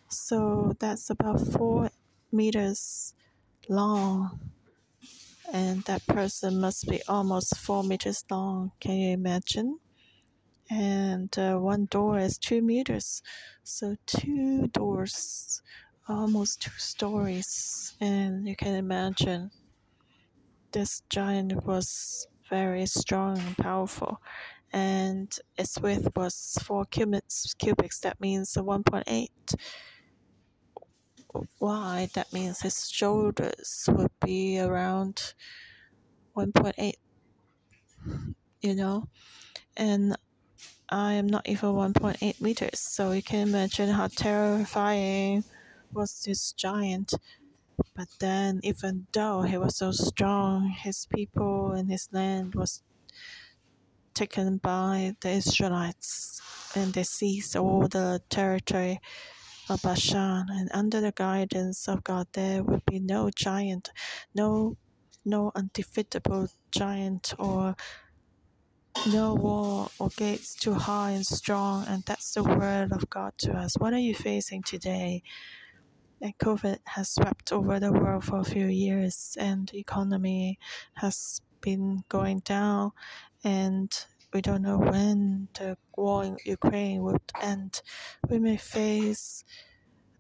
so 0.10 0.76
that's 0.80 1.10
about 1.10 1.40
four 1.40 1.92
meters 2.32 3.14
long. 3.68 4.40
And 5.52 5.84
that 5.86 6.06
person 6.08 6.60
must 6.60 6.88
be 6.88 7.02
almost 7.08 7.58
four 7.58 7.84
meters 7.84 8.24
long. 8.30 8.72
Can 8.80 8.98
you 8.98 9.14
imagine? 9.14 9.80
And 10.70 11.36
uh, 11.38 11.58
one 11.58 11.86
door 11.86 12.20
is 12.20 12.38
two 12.38 12.62
meters. 12.62 13.24
So 13.64 13.96
two 14.06 14.68
doors, 14.68 15.62
almost 16.08 16.62
two 16.62 16.78
stories. 16.78 17.96
And 18.00 18.48
you 18.48 18.56
can 18.56 18.76
imagine 18.76 19.52
this 20.72 21.02
giant 21.10 21.66
was 21.66 22.28
very 22.50 22.86
strong 22.86 23.40
and 23.40 23.58
powerful 23.58 24.22
and 24.72 25.36
its 25.58 25.80
width 25.80 26.08
was 26.16 26.58
4 26.64 26.86
cubics, 26.86 27.56
cubics 27.56 28.00
that 28.02 28.20
means 28.20 28.54
1.8 28.54 29.56
wide, 31.60 32.12
that 32.14 32.34
means 32.34 32.62
his 32.62 32.90
shoulders 32.90 33.88
would 33.92 34.12
be 34.24 34.60
around 34.60 35.34
1.8, 36.36 36.94
you 38.62 38.76
know, 38.76 39.08
and 39.78 40.16
I 40.90 41.14
am 41.14 41.28
not 41.28 41.48
even 41.48 41.70
1.8 41.70 42.42
meters, 42.42 42.80
so 42.80 43.12
you 43.12 43.22
can 43.22 43.48
imagine 43.48 43.90
how 43.90 44.08
terrifying 44.08 45.44
was 45.94 46.24
this 46.24 46.52
giant. 46.54 47.14
But 47.96 48.08
then, 48.20 48.60
even 48.64 49.08
though 49.12 49.44
he 49.44 49.58
was 49.58 49.78
so 49.78 49.92
strong, 49.92 50.70
his 50.70 51.06
people 51.06 51.72
and 51.72 51.90
his 51.90 52.10
land 52.12 52.56
was 52.56 52.82
taken 54.14 54.58
by 54.58 55.16
the 55.22 55.30
Israelites, 55.30 56.42
and 56.76 56.94
they 56.94 57.04
seized 57.04 57.56
all 57.56 57.88
the 57.88 58.22
territory 58.30 59.00
of 59.70 59.82
Bashan, 59.82 60.48
and 60.50 60.70
under 60.74 61.02
the 61.02 61.12
guidance 61.12 61.88
of 61.88 62.04
God, 62.04 62.28
there 62.34 62.64
would 62.64 62.86
be 62.86 63.00
no 63.00 63.30
giant, 63.30 63.92
no, 64.34 64.78
no 65.26 65.52
undefeatable 65.56 66.48
giant, 66.72 67.34
or 67.38 67.76
no 69.08 69.34
wall 69.34 69.92
or 70.00 70.10
gates 70.18 70.56
too 70.56 70.74
high 70.74 71.12
and 71.12 71.26
strong. 71.26 71.86
And 71.88 72.04
that's 72.06 72.34
the 72.34 72.44
word 72.44 72.92
of 72.92 73.10
God 73.10 73.34
to 73.40 73.54
us. 73.54 73.78
What 73.78 73.94
are 73.94 74.00
you 74.00 74.16
facing 74.16 74.64
today? 74.64 75.24
And 76.22 76.38
COVID 76.38 76.80
has 76.86 77.10
swept 77.12 77.54
over 77.54 77.80
the 77.80 77.94
world 77.94 78.26
for 78.26 78.40
a 78.40 78.44
few 78.44 78.66
years, 78.66 79.38
and 79.40 79.70
the 79.70 79.80
economy 79.80 80.60
has 80.96 81.42
been 81.62 82.04
going 82.10 82.40
down, 82.40 82.92
and 83.44 83.90
we 84.34 84.42
don't 84.42 84.62
know 84.62 84.78
when 84.78 85.48
the 85.54 85.78
war 85.96 86.24
in 86.24 86.38
Ukraine 86.46 87.02
would 87.04 87.22
end. 87.42 87.82
We 88.30 88.40
may 88.40 88.58
face 88.58 89.44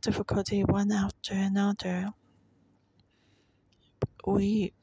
difficulty 0.01 0.63
one 0.63 0.91
after 0.91 1.33
another. 1.33 2.09
We 4.25 4.73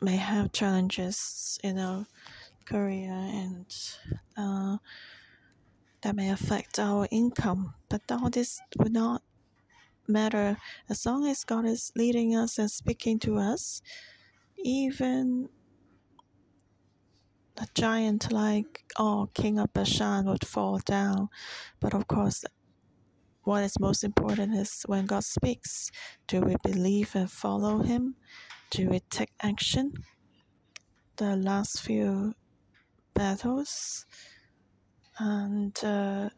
may 0.00 0.16
have 0.16 0.52
challenges 0.52 1.58
in 1.62 1.78
our 1.78 2.06
career 2.66 3.12
and 3.12 3.66
uh, 4.36 4.76
that 6.02 6.14
may 6.14 6.30
affect 6.30 6.78
our 6.78 7.08
income, 7.10 7.74
but 7.88 8.02
all 8.10 8.28
this 8.28 8.60
would 8.78 8.92
not 8.92 9.22
matter 10.06 10.58
as 10.90 11.06
long 11.06 11.26
as 11.26 11.44
God 11.44 11.64
is 11.64 11.90
leading 11.96 12.36
us 12.36 12.58
and 12.58 12.70
speaking 12.70 13.18
to 13.20 13.38
us. 13.38 13.80
Even 14.58 15.48
a 17.56 17.66
giant 17.74 18.32
like 18.32 18.84
oh 18.98 19.28
king 19.34 19.58
of 19.58 19.72
bashan 19.72 20.26
would 20.26 20.46
fall 20.46 20.78
down 20.84 21.28
but 21.80 21.94
of 21.94 22.06
course 22.06 22.44
what 23.42 23.62
is 23.62 23.78
most 23.78 24.02
important 24.02 24.54
is 24.54 24.82
when 24.86 25.06
god 25.06 25.22
speaks 25.22 25.90
do 26.26 26.40
we 26.40 26.56
believe 26.62 27.14
and 27.14 27.30
follow 27.30 27.80
him 27.82 28.16
do 28.70 28.88
we 28.88 29.00
take 29.10 29.32
action 29.42 29.92
the 31.16 31.36
last 31.36 31.80
few 31.80 32.34
battles 33.14 34.06
and 35.18 35.84
uh, 35.84 36.28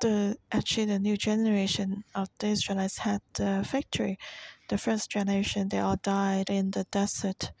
the 0.00 0.36
actually 0.50 0.86
the 0.86 0.98
new 0.98 1.16
generation 1.16 2.04
of 2.14 2.28
the 2.38 2.48
Israelites 2.48 2.98
had 2.98 3.20
the 3.34 3.64
victory. 3.70 4.18
The 4.68 4.78
first 4.78 5.10
generation 5.10 5.68
they 5.68 5.78
all 5.78 5.96
died 6.02 6.50
in 6.50 6.70
the 6.72 6.84
desert. 6.90 7.52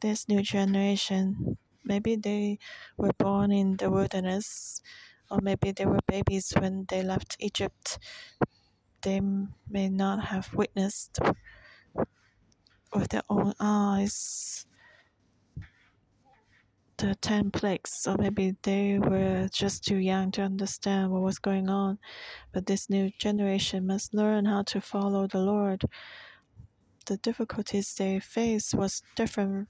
This 0.00 0.28
new 0.28 0.42
generation, 0.42 1.58
maybe 1.84 2.16
they 2.16 2.58
were 2.96 3.12
born 3.18 3.50
in 3.50 3.76
the 3.76 3.90
wilderness, 3.90 4.82
or 5.30 5.40
maybe 5.40 5.72
they 5.72 5.86
were 5.86 6.00
babies 6.06 6.52
when 6.58 6.84
they 6.88 7.02
left 7.02 7.36
Egypt. 7.40 7.98
They 9.02 9.20
may 9.20 9.88
not 9.88 10.26
have 10.26 10.54
witnessed 10.54 11.18
with 12.92 13.08
their 13.10 13.22
own 13.28 13.54
eyes 13.60 14.66
the 16.98 17.14
ten 17.14 17.50
plagues, 17.50 18.06
or 18.06 18.16
maybe 18.16 18.56
they 18.62 18.98
were 18.98 19.48
just 19.52 19.84
too 19.84 19.96
young 19.96 20.30
to 20.32 20.42
understand 20.42 21.10
what 21.10 21.22
was 21.22 21.38
going 21.38 21.68
on. 21.68 21.98
But 22.52 22.66
this 22.66 22.88
new 22.88 23.10
generation 23.18 23.86
must 23.86 24.14
learn 24.14 24.46
how 24.46 24.62
to 24.64 24.80
follow 24.80 25.26
the 25.26 25.40
Lord. 25.40 25.84
The 27.06 27.18
difficulties 27.18 27.94
they 27.94 28.18
faced 28.18 28.74
was 28.74 29.02
different 29.14 29.68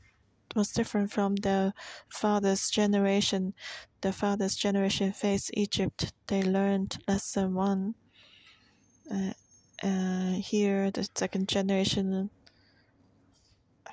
was 0.57 0.73
different 0.73 1.13
from 1.13 1.37
the 1.37 1.73
father's 2.09 2.71
generation. 2.71 3.55
The 4.01 4.13
father's 4.13 4.57
generation 4.57 5.13
faced 5.13 5.51
Egypt. 5.55 6.13
They 6.27 6.43
learned 6.43 6.99
lesson 7.07 7.55
one. 7.55 7.95
Uh, 9.11 9.33
uh, 9.83 10.33
here, 10.33 10.91
the 10.91 11.09
second 11.15 11.49
generation 11.49 12.31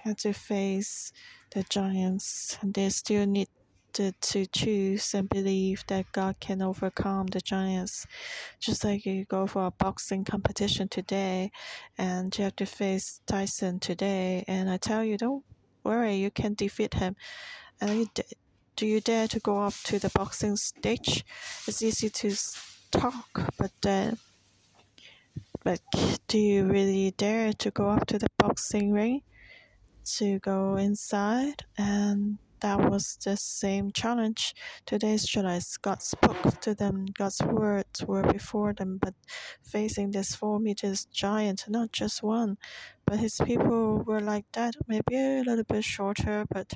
had 0.04 0.18
to 0.20 0.34
face 0.34 1.12
the 1.54 1.64
giants. 1.64 2.58
They 2.64 2.90
still 2.90 3.26
need 3.26 3.48
to, 3.94 4.12
to 4.12 4.46
choose 4.48 5.14
and 5.14 5.30
believe 5.30 5.84
that 5.88 6.12
God 6.12 6.40
can 6.40 6.62
overcome 6.62 7.28
the 7.28 7.42
giants. 7.42 8.08
Just 8.60 8.84
like 8.84 9.06
you 9.06 9.26
go 9.26 9.48
for 9.48 9.68
a 9.68 9.72
boxing 9.72 10.26
competition 10.26 10.88
today 10.88 11.52
and 11.98 12.36
you 12.38 12.46
have 12.46 12.56
to 12.58 12.66
face 12.66 13.22
Tyson 13.28 13.80
today, 13.80 14.44
and 14.48 14.70
I 14.70 14.78
tell 14.78 15.04
you, 15.04 15.18
don't 15.18 15.44
worry, 15.84 16.16
you 16.16 16.32
can 16.32 16.54
defeat 16.54 16.96
him. 16.96 17.16
And 17.82 18.00
you, 18.00 18.08
do 18.76 18.86
you 18.86 19.02
dare 19.02 19.28
to 19.28 19.40
go 19.40 19.60
up 19.60 19.74
to 19.86 20.00
the 20.00 20.10
boxing 20.10 20.56
stage? 20.56 21.26
It's 21.68 21.82
easy 21.82 22.10
to 22.10 22.36
talk, 22.92 23.52
but 23.58 23.72
then. 23.82 24.18
But 25.64 25.80
do 26.28 26.38
you 26.38 26.66
really 26.66 27.12
dare 27.12 27.54
to 27.54 27.72
go 27.72 27.90
up 27.90 28.06
to 28.08 28.20
the 28.20 28.28
boxing 28.38 28.92
ring? 28.92 29.22
to 30.06 30.40
go 30.40 30.76
inside, 30.76 31.64
and 31.78 32.38
that 32.62 32.90
was 32.90 33.18
the 33.24 33.36
same 33.38 33.92
challenge 33.92 34.54
Today's 34.86 35.24
Israelites. 35.24 35.78
God 35.78 36.02
spoke 36.02 36.60
to 36.62 36.76
them, 36.76 37.06
God's 37.14 37.42
words 37.42 38.04
were 38.06 38.24
before 38.24 38.74
them, 38.74 39.00
but 39.02 39.14
facing 39.62 40.12
this 40.12 40.36
four 40.36 40.60
meters 40.60 41.06
giant, 41.06 41.66
not 41.68 41.92
just 41.92 42.24
one, 42.24 42.58
but 43.06 43.20
his 43.20 43.42
people 43.46 44.04
were 44.06 44.22
like 44.22 44.46
that, 44.54 44.76
maybe 44.88 45.16
a 45.16 45.44
little 45.46 45.66
bit 45.66 45.84
shorter, 45.84 46.46
but 46.50 46.74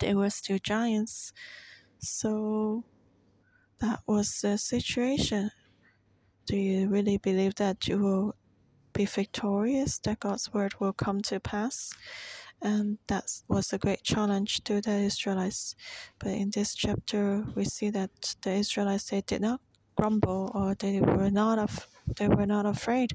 they 0.00 0.14
were 0.14 0.30
still 0.30 0.58
giants. 0.62 1.32
So 1.98 2.84
that 3.80 4.00
was 4.06 4.40
the 4.42 4.58
situation. 4.58 5.50
Do 6.46 6.56
you 6.56 6.88
really 6.88 7.18
believe 7.18 7.56
that 7.56 7.88
you 7.88 7.98
will 7.98 8.34
be 8.94 9.04
victorious, 9.06 9.98
that 10.00 10.20
God's 10.20 10.52
word 10.52 10.74
will 10.80 10.94
come 10.94 11.20
to 11.22 11.40
pass. 11.40 11.92
And 12.62 12.98
that 13.08 13.24
was 13.48 13.72
a 13.72 13.78
great 13.78 14.02
challenge 14.02 14.64
to 14.64 14.80
the 14.80 14.92
Israelites. 14.92 15.76
But 16.18 16.30
in 16.32 16.50
this 16.50 16.74
chapter, 16.74 17.44
we 17.54 17.64
see 17.64 17.90
that 17.90 18.36
the 18.42 18.52
Israelites 18.54 19.10
they 19.10 19.22
did 19.22 19.42
not 19.42 19.60
grumble 19.96 20.50
or 20.54 20.74
they 20.74 21.00
were 21.00 21.30
not 21.30 21.58
af- 21.58 21.88
they 22.16 22.28
were 22.28 22.46
not 22.46 22.66
afraid. 22.66 23.12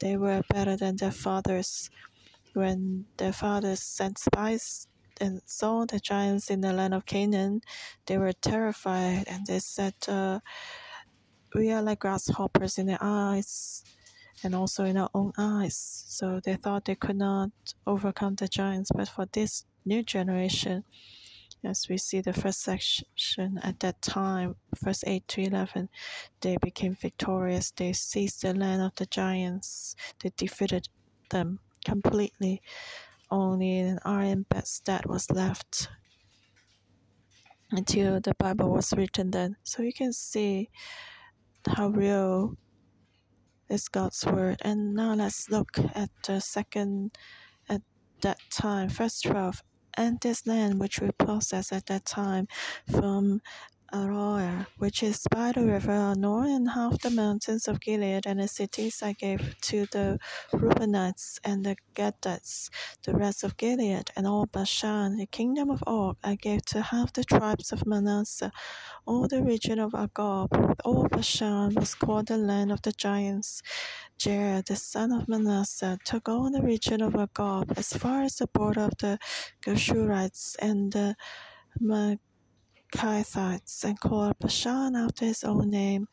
They 0.00 0.16
were 0.16 0.42
better 0.48 0.76
than 0.76 0.96
their 0.96 1.12
fathers. 1.12 1.90
When 2.54 3.06
their 3.18 3.32
fathers 3.32 3.82
sent 3.82 4.18
spies 4.18 4.88
and 5.20 5.42
saw 5.44 5.84
the 5.86 6.00
giants 6.00 6.50
in 6.50 6.60
the 6.60 6.72
land 6.72 6.94
of 6.94 7.06
Canaan, 7.06 7.62
they 8.06 8.18
were 8.18 8.32
terrified 8.32 9.24
and 9.26 9.46
they 9.46 9.60
said, 9.60 9.94
uh, 10.08 10.40
"We 11.54 11.72
are 11.72 11.82
like 11.82 12.00
grasshoppers 12.00 12.78
in 12.78 12.86
their 12.86 13.02
eyes." 13.02 13.84
and 14.42 14.54
also 14.54 14.84
in 14.84 14.96
our 14.96 15.10
own 15.14 15.32
eyes. 15.38 15.76
So 16.06 16.40
they 16.40 16.56
thought 16.56 16.84
they 16.84 16.94
could 16.94 17.16
not 17.16 17.50
overcome 17.86 18.34
the 18.36 18.48
giants. 18.48 18.90
But 18.94 19.08
for 19.08 19.26
this 19.32 19.64
new 19.84 20.02
generation, 20.02 20.84
as 21.66 21.88
we 21.88 21.98
see 21.98 22.20
the 22.20 22.32
first 22.32 22.62
section 22.62 23.58
at 23.62 23.80
that 23.80 24.00
time, 24.00 24.56
verse 24.82 25.02
8 25.06 25.26
to 25.28 25.42
11, 25.42 25.88
they 26.40 26.56
became 26.62 26.94
victorious. 26.94 27.72
They 27.72 27.92
seized 27.92 28.42
the 28.42 28.54
land 28.54 28.82
of 28.82 28.94
the 28.94 29.06
giants, 29.06 29.96
they 30.22 30.30
defeated 30.36 30.88
them 31.30 31.58
completely. 31.84 32.62
Only 33.30 33.78
an 33.80 33.98
iron 34.04 34.46
bedstead 34.48 35.06
was 35.06 35.30
left 35.30 35.88
until 37.72 38.20
the 38.20 38.34
Bible 38.34 38.70
was 38.70 38.92
written 38.92 39.32
then. 39.32 39.56
So 39.64 39.82
you 39.82 39.92
can 39.92 40.12
see 40.12 40.70
how 41.66 41.88
real 41.88 42.56
is 43.68 43.88
God's 43.88 44.24
word. 44.24 44.58
And 44.62 44.94
now 44.94 45.14
let's 45.14 45.50
look 45.50 45.78
at 45.94 46.10
the 46.24 46.40
second 46.40 47.16
at 47.68 47.82
that 48.20 48.38
time, 48.50 48.88
verse 48.88 49.20
12. 49.20 49.62
And 49.96 50.20
this 50.20 50.46
land 50.46 50.78
which 50.80 51.00
we 51.00 51.10
possess 51.18 51.72
at 51.72 51.86
that 51.86 52.04
time 52.04 52.46
from 52.90 53.40
Aroer, 53.92 54.66
which 54.78 55.02
is 55.02 55.26
by 55.30 55.52
the 55.52 55.64
river 55.64 55.92
Arnon, 55.92 56.50
and 56.50 56.70
half 56.70 57.00
the 57.00 57.10
mountains 57.10 57.68
of 57.68 57.80
Gilead, 57.80 58.26
and 58.26 58.40
the 58.40 58.48
cities 58.48 59.02
I 59.02 59.12
gave 59.12 59.56
to 59.62 59.86
the 59.86 60.18
Reubenites 60.52 61.38
and 61.44 61.64
the 61.64 61.76
Gadites, 61.94 62.68
the 63.04 63.14
rest 63.14 63.44
of 63.44 63.56
Gilead, 63.56 64.10
and 64.16 64.26
all 64.26 64.46
Bashan, 64.46 65.16
the 65.16 65.26
kingdom 65.26 65.70
of 65.70 65.84
Og, 65.86 66.16
I 66.24 66.34
gave 66.34 66.64
to 66.66 66.82
half 66.82 67.12
the 67.12 67.24
tribes 67.24 67.72
of 67.72 67.86
Manasseh. 67.86 68.50
All 69.06 69.28
the 69.28 69.42
region 69.42 69.78
of 69.78 69.92
Argob, 69.92 70.48
with 70.68 70.80
all 70.84 71.06
Bashan, 71.08 71.74
was 71.74 71.94
called 71.94 72.26
the 72.26 72.38
land 72.38 72.72
of 72.72 72.82
the 72.82 72.92
giants. 72.92 73.62
Jair, 74.18 74.64
the 74.64 74.76
son 74.76 75.12
of 75.12 75.28
Manasseh, 75.28 75.98
took 76.04 76.28
all 76.28 76.50
the 76.50 76.62
region 76.62 77.00
of 77.00 77.14
Argob 77.14 77.78
as 77.78 77.92
far 77.92 78.22
as 78.22 78.36
the 78.36 78.48
border 78.48 78.82
of 78.82 78.98
the 78.98 79.18
Geshurites 79.64 80.56
and 80.58 80.92
the 80.92 81.16
Mag 81.78 82.18
Kaithites 82.92 83.84
and 83.84 83.98
called 83.98 84.38
Bashan 84.38 84.94
after 84.96 85.26
his 85.26 85.44
own 85.44 85.70
name, 85.70 86.08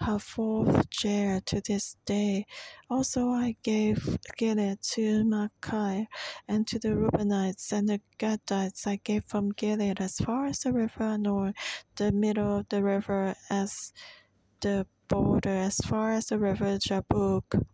Havoth 0.00 0.88
Jair 0.88 1.44
to 1.46 1.60
this 1.60 1.96
day. 2.04 2.46
Also 2.88 3.28
I 3.28 3.56
gave 3.62 4.18
Gilead 4.36 4.80
to 4.92 5.24
Machir, 5.24 6.06
and 6.48 6.66
to 6.66 6.78
the 6.78 6.88
Reubenites 6.88 7.72
and 7.72 7.88
the 7.88 8.00
Gadites 8.18 8.86
I 8.86 8.96
gave 8.96 9.24
from 9.26 9.50
Gilead 9.50 10.00
as 10.00 10.16
far 10.16 10.46
as 10.46 10.60
the 10.60 10.72
river 10.72 11.04
Arnon, 11.04 11.54
the 11.96 12.12
middle 12.12 12.58
of 12.58 12.68
the 12.68 12.82
river 12.82 13.34
as 13.50 13.92
the 14.60 14.86
border, 15.08 15.50
as 15.50 15.76
far 15.76 16.12
as 16.12 16.26
the 16.26 16.38
river 16.38 16.78
Jabbok 16.78 17.64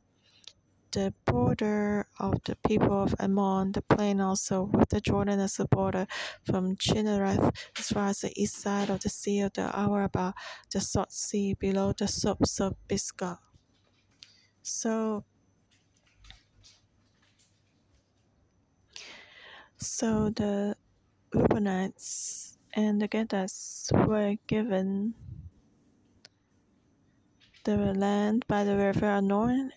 the 0.93 1.15
border 1.25 2.07
of 2.19 2.43
the 2.45 2.57
people 2.67 3.03
of 3.03 3.15
Ammon, 3.19 3.73
the 3.73 3.83
plain 3.83 4.21
also 4.21 4.65
with 4.73 4.89
the 4.91 5.01
Jordan 5.01 5.41
as 5.41 5.59
a 5.61 5.67
border 5.67 6.07
from 6.45 6.77
Chinnereth 6.77 7.55
as 7.79 7.89
far 7.89 8.09
as 8.09 8.21
the 8.21 8.33
east 8.41 8.57
side 8.57 8.91
of 8.91 9.01
the 9.01 9.09
sea 9.09 9.41
of 9.41 9.53
the 9.53 9.71
Arabah, 9.77 10.33
the 10.73 10.81
Salt 10.81 11.13
Sea 11.13 11.55
below 11.55 11.93
the 11.93 12.09
slopes 12.09 12.61
of 12.61 12.77
Pisgah. 12.89 13.39
So, 14.63 15.25
so 19.77 20.31
the 20.31 20.77
Reubenites 21.33 22.57
and 22.75 23.01
the 23.01 23.09
Gadites 23.09 23.91
were 24.07 24.37
given 24.47 25.15
the 27.65 27.77
land 27.77 28.45
by 28.49 28.65
the 28.65 28.77
river 28.77 29.07
Arnon 29.07 29.71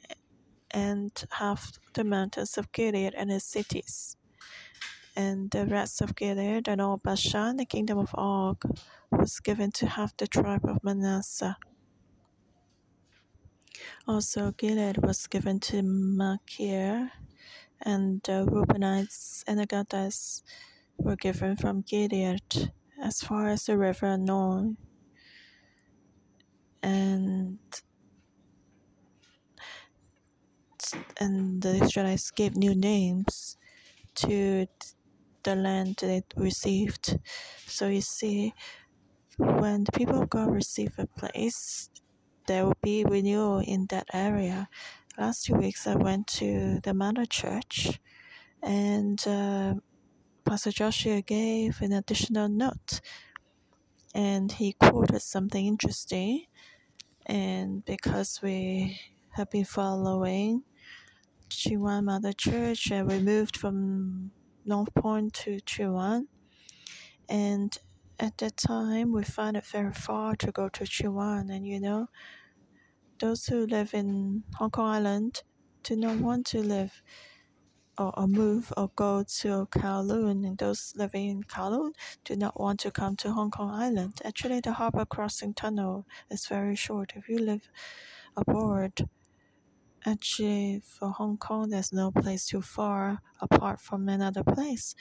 and 0.73 1.11
half 1.31 1.71
the 1.93 2.03
mountains 2.03 2.57
of 2.57 2.71
Gilead 2.71 3.13
and 3.13 3.31
its 3.31 3.45
cities. 3.45 4.17
And 5.15 5.51
the 5.51 5.67
rest 5.67 6.01
of 6.01 6.15
Gilead 6.15 6.67
and 6.67 6.81
all 6.81 6.97
Bashan, 6.97 7.57
the 7.57 7.65
kingdom 7.65 7.99
of 7.99 8.15
Og, 8.15 8.63
was 9.11 9.39
given 9.39 9.71
to 9.73 9.85
half 9.85 10.17
the 10.17 10.27
tribe 10.27 10.65
of 10.65 10.83
Manasseh. 10.83 11.55
Also, 14.07 14.51
Gilead 14.57 14.97
was 14.97 15.27
given 15.27 15.59
to 15.59 15.83
Machir, 15.83 17.11
and 17.81 18.21
the 18.23 18.45
Reubenites 18.45 19.43
and 19.45 19.59
the 19.59 19.67
Gadites 19.67 20.41
were 20.97 21.15
given 21.15 21.55
from 21.55 21.81
Gilead 21.81 22.71
as 23.01 23.21
far 23.21 23.49
as 23.49 23.65
the 23.65 23.77
river 23.77 24.07
Arnon. 24.07 24.77
And 26.81 27.59
and 31.19 31.61
the 31.61 31.83
Israelites 31.83 32.31
gave 32.31 32.55
new 32.55 32.75
names 32.75 33.57
to 34.15 34.67
the 35.43 35.55
land 35.55 35.97
they 36.01 36.23
received. 36.35 37.19
So 37.65 37.87
you 37.87 38.01
see, 38.01 38.53
when 39.37 39.83
the 39.85 39.91
people 39.91 40.21
of 40.21 40.29
God 40.29 40.51
receive 40.51 40.93
a 40.97 41.07
place, 41.07 41.89
there 42.47 42.65
will 42.65 42.77
be 42.81 43.03
renewal 43.03 43.59
in 43.59 43.87
that 43.89 44.07
area. 44.13 44.67
Last 45.17 45.45
two 45.45 45.55
weeks, 45.55 45.87
I 45.87 45.95
went 45.95 46.27
to 46.39 46.79
the 46.83 46.93
Mother 46.93 47.25
Church, 47.25 47.99
and 48.61 49.25
uh, 49.27 49.75
Pastor 50.45 50.71
Joshua 50.71 51.21
gave 51.21 51.81
an 51.81 51.93
additional 51.93 52.49
note, 52.49 53.01
and 54.13 54.51
he 54.51 54.73
quoted 54.73 55.21
something 55.21 55.65
interesting. 55.65 56.45
And 57.25 57.85
because 57.85 58.41
we 58.43 58.99
have 59.31 59.49
been 59.49 59.65
following 59.65 60.63
Tsuen 61.53 61.79
Wan 61.79 62.05
Mother 62.05 62.33
Church, 62.33 62.91
and 62.91 63.07
we 63.07 63.19
moved 63.19 63.57
from 63.57 64.31
North 64.65 64.93
Point 64.95 65.33
to 65.33 65.59
Tsuen 65.61 65.93
Wan, 65.93 66.27
and 67.29 67.77
at 68.19 68.37
that 68.39 68.57
time 68.57 69.11
we 69.11 69.23
found 69.23 69.57
it 69.57 69.65
very 69.65 69.93
far 69.93 70.35
to 70.37 70.51
go 70.51 70.67
to 70.69 70.83
Tsuen 70.83 71.13
Wan, 71.13 71.49
and 71.49 71.67
you 71.67 71.79
know, 71.79 72.07
those 73.19 73.45
who 73.45 73.65
live 73.67 73.93
in 73.93 74.43
Hong 74.55 74.71
Kong 74.71 74.89
Island 74.89 75.43
do 75.83 75.95
not 75.95 76.17
want 76.17 76.45
to 76.47 76.61
live 76.61 77.01
or, 77.97 78.17
or 78.17 78.27
move 78.27 78.73
or 78.75 78.89
go 78.95 79.23
to 79.23 79.67
Kowloon, 79.67 80.47
and 80.47 80.57
those 80.57 80.93
living 80.95 81.29
in 81.29 81.43
Kowloon 81.43 81.91
do 82.25 82.35
not 82.35 82.59
want 82.59 82.79
to 82.81 82.91
come 82.91 83.15
to 83.17 83.31
Hong 83.31 83.51
Kong 83.51 83.69
Island. 83.69 84.21
Actually, 84.25 84.59
the 84.59 84.73
harbor 84.73 85.05
crossing 85.05 85.53
tunnel 85.53 86.07
is 86.31 86.47
very 86.47 86.75
short. 86.75 87.13
If 87.15 87.29
you 87.29 87.37
live 87.39 87.69
abroad, 88.35 89.07
actually 90.05 90.81
for 90.83 91.09
Hong 91.09 91.37
Kong, 91.37 91.69
there's 91.69 91.93
no 91.93 92.11
place 92.11 92.47
too 92.47 92.61
far 92.61 93.19
apart 93.41 93.79
from 93.79 94.09
another 94.09 94.43
place 94.43 94.95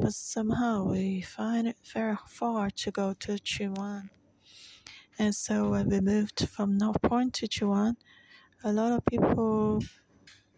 but 0.00 0.14
somehow 0.14 0.84
we 0.84 1.20
find 1.20 1.68
it 1.68 1.76
very 1.92 2.16
far 2.26 2.70
to 2.70 2.90
go 2.90 3.12
to 3.12 3.38
Wan. 3.76 4.10
And 5.18 5.34
so 5.34 5.68
when 5.68 5.88
we 5.90 6.00
moved 6.00 6.48
from 6.48 6.78
North 6.78 7.02
Point 7.02 7.34
to 7.34 7.68
Wan, 7.68 7.96
a 8.64 8.72
lot 8.72 8.92
of 8.92 9.04
people 9.04 9.82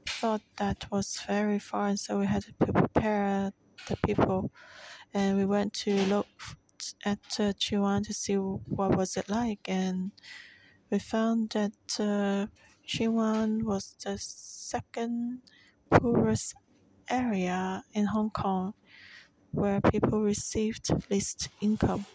thought 0.06 0.42
that 0.56 0.86
was 0.92 1.20
very 1.26 1.58
far, 1.58 1.88
and 1.88 1.98
so 1.98 2.20
we 2.20 2.26
had 2.26 2.44
to 2.44 2.72
prepare 2.72 3.52
the 3.88 3.96
people, 4.06 4.52
and 5.12 5.36
we 5.36 5.44
went 5.44 5.72
to 5.72 5.94
look 6.06 6.28
at 7.04 7.40
uh, 7.40 7.52
Wan 7.72 8.04
to 8.04 8.14
see 8.14 8.36
what 8.36 8.96
was 8.96 9.16
it 9.16 9.28
like, 9.28 9.60
and 9.66 10.12
we 10.90 11.00
found 11.00 11.50
that 11.50 11.72
uh, 11.98 12.46
Tsuen 12.86 13.12
Wan 13.12 13.64
was 13.64 13.94
the 14.04 14.18
second 14.18 15.42
poorest 15.90 16.54
area 17.08 17.84
in 17.92 18.06
Hong 18.06 18.30
Kong 18.30 18.74
where 19.52 19.80
people 19.80 20.22
received 20.22 20.90
least 21.10 21.48
income. 21.60 22.06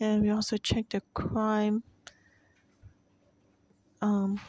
And 0.00 0.22
we 0.22 0.30
also 0.30 0.56
checked 0.56 0.92
the 0.92 1.02
crime 1.14 1.84
um, 4.00 4.40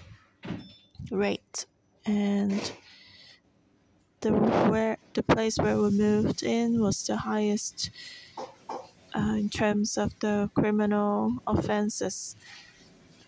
rate 1.12 1.66
and 2.06 2.74
the 4.22 4.32
where 4.32 4.98
the 5.14 5.24
place 5.24 5.58
where 5.58 5.78
we 5.78 5.92
moved 5.92 6.44
in 6.44 6.82
was 6.82 7.06
the 7.06 7.18
highest 7.18 7.92
uh, 9.16 9.36
in 9.38 9.50
terms 9.50 9.98
of 9.98 10.18
the 10.20 10.50
criminal 10.56 11.38
offenses. 11.46 12.36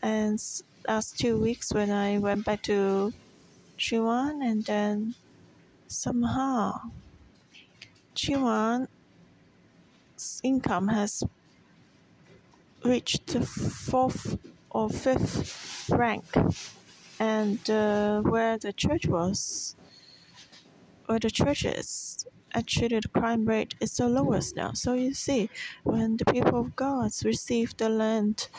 And 0.01 0.41
last 0.87 1.17
two 1.19 1.37
weeks 1.37 1.73
when 1.73 1.91
I 1.91 2.17
went 2.17 2.45
back 2.45 2.61
to 2.63 3.13
Tsuen 3.77 4.05
Wan 4.05 4.41
and 4.41 4.63
then 4.65 5.15
somehow 5.87 6.91
Wan 8.29 8.87
income 10.43 10.87
has 10.87 11.23
reached 12.83 13.27
the 13.27 13.41
fourth 13.41 14.37
or 14.69 14.89
fifth 14.89 15.89
rank, 15.89 16.25
and 17.19 17.69
uh, 17.69 18.21
where 18.21 18.57
the 18.57 18.73
church 18.73 19.07
was, 19.07 19.75
where 21.05 21.19
the 21.19 21.29
church 21.29 21.65
is, 21.65 22.25
actually 22.53 22.99
the 22.99 23.07
crime 23.09 23.45
rate 23.45 23.75
is 23.79 23.97
the 23.97 24.07
lowest 24.07 24.55
now. 24.55 24.71
So 24.73 24.93
you 24.93 25.13
see, 25.13 25.49
when 25.83 26.17
the 26.17 26.25
people 26.25 26.59
of 26.59 26.75
God 26.75 27.11
receive 27.23 27.75
the 27.77 27.89
land, 27.89 28.49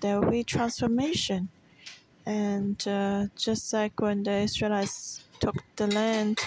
there 0.00 0.20
will 0.20 0.30
be 0.30 0.44
transformation. 0.44 1.48
And 2.26 2.86
uh, 2.86 3.26
just 3.36 3.72
like 3.72 4.00
when 4.00 4.22
the 4.22 4.40
Israelites 4.40 5.24
took 5.40 5.56
the 5.76 5.86
land, 5.86 6.38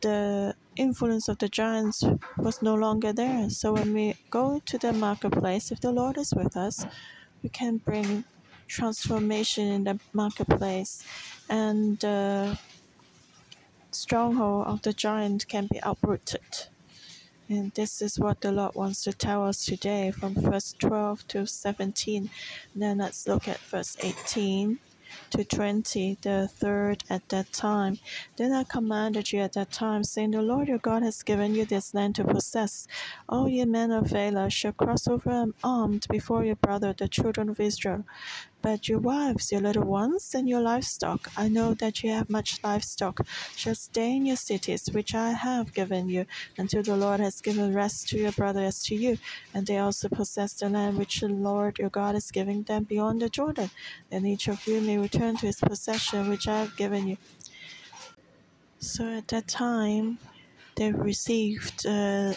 the 0.00 0.54
influence 0.76 1.28
of 1.28 1.38
the 1.38 1.48
giants 1.48 2.04
was 2.36 2.62
no 2.62 2.74
longer 2.74 3.12
there. 3.12 3.50
So 3.50 3.72
when 3.72 3.92
we 3.92 4.14
go 4.30 4.60
to 4.66 4.78
the 4.78 4.92
marketplace, 4.92 5.72
if 5.72 5.80
the 5.80 5.90
Lord 5.90 6.16
is 6.18 6.32
with 6.34 6.56
us, 6.56 6.86
we 7.42 7.48
can 7.48 7.78
bring 7.78 8.24
transformation 8.68 9.66
in 9.66 9.84
the 9.84 9.98
marketplace, 10.12 11.02
and 11.48 11.98
the 12.00 12.58
stronghold 13.90 14.66
of 14.66 14.82
the 14.82 14.92
giant 14.92 15.48
can 15.48 15.66
be 15.72 15.80
uprooted. 15.82 16.68
And 17.48 17.72
this 17.72 18.02
is 18.02 18.18
what 18.18 18.42
the 18.42 18.52
Lord 18.52 18.74
wants 18.74 19.04
to 19.04 19.12
tell 19.12 19.44
us 19.46 19.64
today 19.64 20.10
from 20.10 20.34
verse 20.34 20.74
12 20.78 21.26
to 21.28 21.46
17. 21.46 22.30
Then 22.74 22.98
let's 22.98 23.26
look 23.28 23.48
at 23.48 23.58
verse 23.58 23.96
18 24.00 24.78
to 25.30 25.44
twenty, 25.44 26.18
the 26.22 26.48
third 26.52 27.04
at 27.08 27.28
that 27.30 27.52
time. 27.52 27.98
Then 28.36 28.52
I 28.52 28.64
commanded 28.64 29.32
you 29.32 29.40
at 29.40 29.54
that 29.54 29.72
time, 29.72 30.04
saying, 30.04 30.32
The 30.32 30.42
Lord 30.42 30.68
your 30.68 30.78
God 30.78 31.02
has 31.02 31.22
given 31.22 31.54
you 31.54 31.64
this 31.64 31.94
land 31.94 32.16
to 32.16 32.24
possess. 32.24 32.86
All 33.28 33.48
ye 33.48 33.64
men 33.64 33.90
of 33.90 34.10
valor 34.10 34.50
shall 34.50 34.72
cross 34.72 35.08
over 35.08 35.46
armed 35.64 36.06
before 36.10 36.44
your 36.44 36.56
brother, 36.56 36.94
the 36.96 37.08
children 37.08 37.48
of 37.48 37.60
Israel. 37.60 38.04
But 38.60 38.88
your 38.88 38.98
wives, 38.98 39.52
your 39.52 39.60
little 39.60 39.84
ones, 39.84 40.34
and 40.34 40.48
your 40.48 40.60
livestock, 40.60 41.30
I 41.36 41.48
know 41.48 41.74
that 41.74 42.02
you 42.02 42.10
have 42.10 42.28
much 42.28 42.62
livestock, 42.64 43.26
shall 43.54 43.76
stay 43.76 44.16
in 44.16 44.26
your 44.26 44.36
cities, 44.36 44.88
which 44.92 45.14
I 45.14 45.30
have 45.30 45.72
given 45.72 46.08
you, 46.08 46.26
until 46.56 46.82
the 46.82 46.96
Lord 46.96 47.20
has 47.20 47.40
given 47.40 47.72
rest 47.72 48.08
to 48.08 48.18
your 48.18 48.32
brother 48.32 48.62
as 48.62 48.82
to 48.84 48.96
you. 48.96 49.18
And 49.54 49.66
they 49.66 49.78
also 49.78 50.08
possess 50.08 50.54
the 50.54 50.68
land 50.68 50.98
which 50.98 51.20
the 51.20 51.28
Lord 51.28 51.78
your 51.78 51.90
God 51.90 52.16
is 52.16 52.30
giving 52.30 52.64
them 52.64 52.84
beyond 52.84 53.22
the 53.22 53.28
Jordan. 53.28 53.70
Then 54.10 54.26
each 54.26 54.48
of 54.48 54.66
you 54.66 54.80
may 54.80 54.98
return 54.98 55.36
to 55.36 55.46
his 55.46 55.60
possession, 55.60 56.28
which 56.28 56.48
I 56.48 56.58
have 56.60 56.76
given 56.76 57.06
you. 57.06 57.16
So 58.80 59.18
at 59.18 59.28
that 59.28 59.48
time, 59.48 60.18
they 60.76 60.92
received 60.92 61.86
uh, 61.86 62.34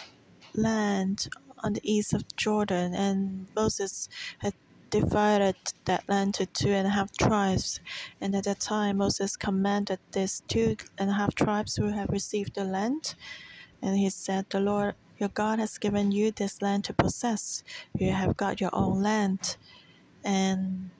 land 0.54 1.28
on 1.58 1.74
the 1.74 1.80
east 1.84 2.12
of 2.12 2.24
Jordan, 2.36 2.94
and 2.94 3.46
Moses 3.54 4.08
had 4.38 4.54
divided 4.92 5.56
that 5.86 6.08
land 6.08 6.34
to 6.34 6.46
two 6.46 6.68
and 6.68 6.86
a 6.86 6.90
half 6.90 7.10
tribes. 7.16 7.80
And 8.20 8.36
at 8.36 8.44
that 8.44 8.60
time, 8.60 8.98
Moses 8.98 9.36
commanded 9.36 9.98
these 10.12 10.42
two 10.46 10.76
and 10.98 11.10
a 11.10 11.14
half 11.14 11.34
tribes 11.34 11.74
who 11.74 11.88
have 11.88 12.10
received 12.10 12.54
the 12.54 12.64
land. 12.64 13.14
And 13.82 13.96
he 13.96 14.10
said, 14.10 14.46
The 14.50 14.60
Lord 14.60 14.94
your 15.18 15.30
God 15.30 15.58
has 15.58 15.78
given 15.78 16.12
you 16.12 16.30
this 16.30 16.60
land 16.62 16.84
to 16.84 16.92
possess. 16.92 17.64
You 17.98 18.12
have 18.12 18.36
got 18.36 18.60
your 18.60 18.70
own 18.72 19.02
land. 19.02 19.56
And 20.24 20.90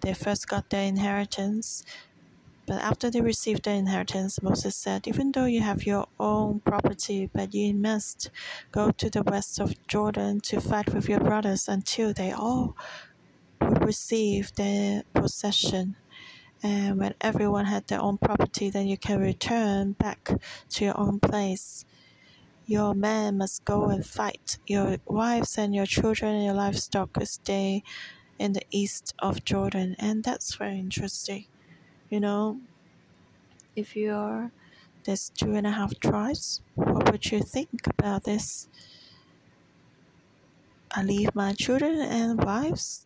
they 0.00 0.14
first 0.14 0.48
got 0.48 0.70
their 0.70 0.84
inheritance. 0.84 1.84
But 2.66 2.80
after 2.80 3.10
they 3.10 3.20
received 3.20 3.64
their 3.64 3.74
inheritance, 3.74 4.40
Moses 4.40 4.74
said, 4.74 5.06
Even 5.06 5.32
though 5.32 5.44
you 5.44 5.60
have 5.60 5.84
your 5.84 6.06
own 6.18 6.60
property, 6.60 7.28
but 7.30 7.52
you 7.52 7.74
must 7.74 8.30
go 8.72 8.90
to 8.90 9.10
the 9.10 9.22
west 9.22 9.60
of 9.60 9.74
Jordan 9.86 10.40
to 10.48 10.62
fight 10.62 10.94
with 10.94 11.10
your 11.10 11.20
brothers 11.20 11.68
until 11.68 12.14
they 12.14 12.32
all 12.32 12.74
receive 13.60 14.54
their 14.54 15.02
possession. 15.14 15.96
And 16.62 16.98
when 16.98 17.14
everyone 17.20 17.66
had 17.66 17.86
their 17.88 18.00
own 18.00 18.18
property, 18.18 18.70
then 18.70 18.86
you 18.86 18.96
can 18.96 19.20
return 19.20 19.92
back 19.92 20.30
to 20.70 20.84
your 20.84 20.98
own 20.98 21.20
place. 21.20 21.84
Your 22.66 22.94
men 22.94 23.38
must 23.38 23.64
go 23.64 23.84
and 23.84 24.04
fight. 24.04 24.56
Your 24.66 24.96
wives 25.06 25.58
and 25.58 25.74
your 25.74 25.86
children 25.86 26.34
and 26.34 26.44
your 26.44 26.54
livestock 26.54 27.10
stay 27.24 27.82
in 28.38 28.54
the 28.54 28.64
east 28.70 29.14
of 29.18 29.44
Jordan. 29.44 29.96
And 29.98 30.24
that's 30.24 30.54
very 30.54 30.78
interesting. 30.78 31.44
You 32.08 32.20
know, 32.20 32.60
if 33.76 33.94
you 33.96 34.12
are 34.14 34.50
there's 35.04 35.28
two 35.28 35.54
and 35.54 35.66
a 35.66 35.70
half 35.70 35.98
tribes, 36.00 36.62
what 36.74 37.12
would 37.12 37.30
you 37.30 37.40
think 37.40 37.86
about 37.86 38.24
this? 38.24 38.68
I 40.90 41.02
leave 41.02 41.34
my 41.34 41.52
children 41.52 42.00
and 42.00 42.42
wives 42.42 43.04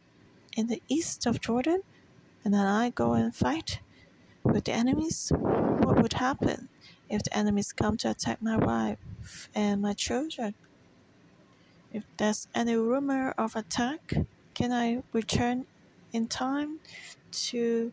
in 0.58 0.66
the 0.66 0.82
east 0.88 1.24
of 1.24 1.40
Jordan, 1.40 1.82
and 2.44 2.52
then 2.52 2.66
I 2.66 2.90
go 2.90 3.12
and 3.12 3.32
fight 3.32 3.78
with 4.42 4.64
the 4.64 4.72
enemies, 4.72 5.30
what 5.36 6.02
would 6.02 6.14
happen 6.14 6.68
if 7.08 7.22
the 7.22 7.36
enemies 7.36 7.72
come 7.72 7.96
to 7.98 8.10
attack 8.10 8.42
my 8.42 8.56
wife 8.56 9.48
and 9.54 9.80
my 9.80 9.92
children? 9.92 10.54
If 11.92 12.02
there's 12.16 12.48
any 12.56 12.74
rumor 12.74 13.34
of 13.38 13.54
attack, 13.54 14.14
can 14.54 14.72
I 14.72 15.04
return 15.12 15.66
in 16.12 16.26
time 16.26 16.80
to 17.50 17.92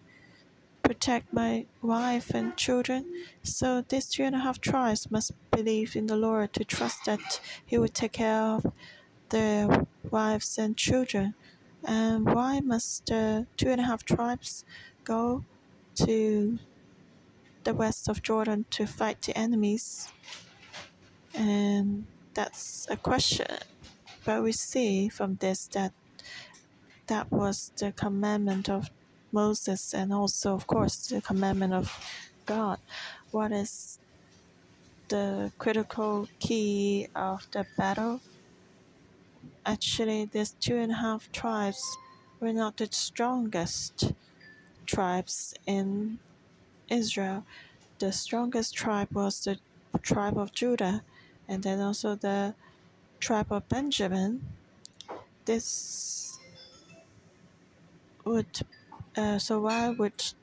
protect 0.82 1.32
my 1.32 1.68
wife 1.84 2.32
and 2.32 2.58
children? 2.58 3.06
So 3.44 3.86
these 3.88 4.08
three 4.08 4.26
and 4.26 4.36
a 4.36 4.40
half 4.40 4.60
tribes 4.60 5.12
must 5.12 5.34
believe 5.52 5.96
in 5.96 6.08
the 6.08 6.18
Lord 6.18 6.54
to 6.54 6.64
trust 6.64 7.06
that 7.06 7.40
He 7.64 7.78
will 7.78 7.90
take 7.90 8.14
care 8.14 8.42
of 8.42 8.66
their 9.30 9.86
wives 10.10 10.58
and 10.58 10.76
children 10.76 11.36
And 11.86 12.26
why 12.26 12.62
must 12.62 13.06
the 13.06 13.46
two 13.58 13.70
and 13.70 13.80
a 13.80 13.84
half 13.84 14.04
tribes 14.04 14.66
go 15.04 15.46
to 15.96 16.60
the 17.64 17.74
west 17.74 18.10
of 18.10 18.24
Jordan 18.24 18.66
to 18.72 18.88
fight 18.88 19.22
the 19.22 19.38
enemies? 19.38 20.10
And 21.34 22.06
that's 22.34 22.88
a 22.90 22.98
question. 22.98 23.48
But 24.26 24.42
we 24.42 24.52
see 24.52 25.10
from 25.10 25.36
this 25.36 25.68
that 25.68 25.94
that 27.08 27.32
was 27.32 27.72
the 27.78 27.92
commandment 27.92 28.70
of 28.70 28.90
Moses 29.32 29.94
and 29.94 30.12
also, 30.12 30.56
of 30.56 30.66
course, 30.66 31.08
the 31.08 31.22
commandment 31.22 31.74
of 31.74 31.94
God. 32.46 32.80
What 33.32 33.52
is 33.52 34.00
the 35.10 35.52
critical 35.60 36.28
key 36.40 37.08
of 37.16 37.48
the 37.52 37.66
battle? 37.78 38.22
Actually, 39.66 40.26
these 40.26 40.52
two 40.60 40.78
and 40.78 40.92
a 40.92 40.96
half 40.96 41.32
tribes 41.32 41.98
were 42.40 42.54
not 42.54 42.78
the 42.78 42.88
strongest 42.92 44.14
tribes 44.86 45.54
in 45.66 46.20
Israel. 46.90 47.46
The 48.00 48.12
strongest 48.12 48.76
tribe 48.76 49.10
was 49.12 49.44
the 49.44 49.60
tribe 50.02 50.38
of 50.38 50.54
Judah, 50.54 51.04
and 51.48 51.64
then 51.64 51.80
also 51.80 52.16
the 52.16 52.54
tribe 53.20 53.52
of 53.52 53.68
Benjamin. 53.68 54.46
This 55.46 56.40
would 58.24 58.62
uh, 59.18 59.40
so 59.40 59.62
why 59.62 59.90
would 59.90 60.34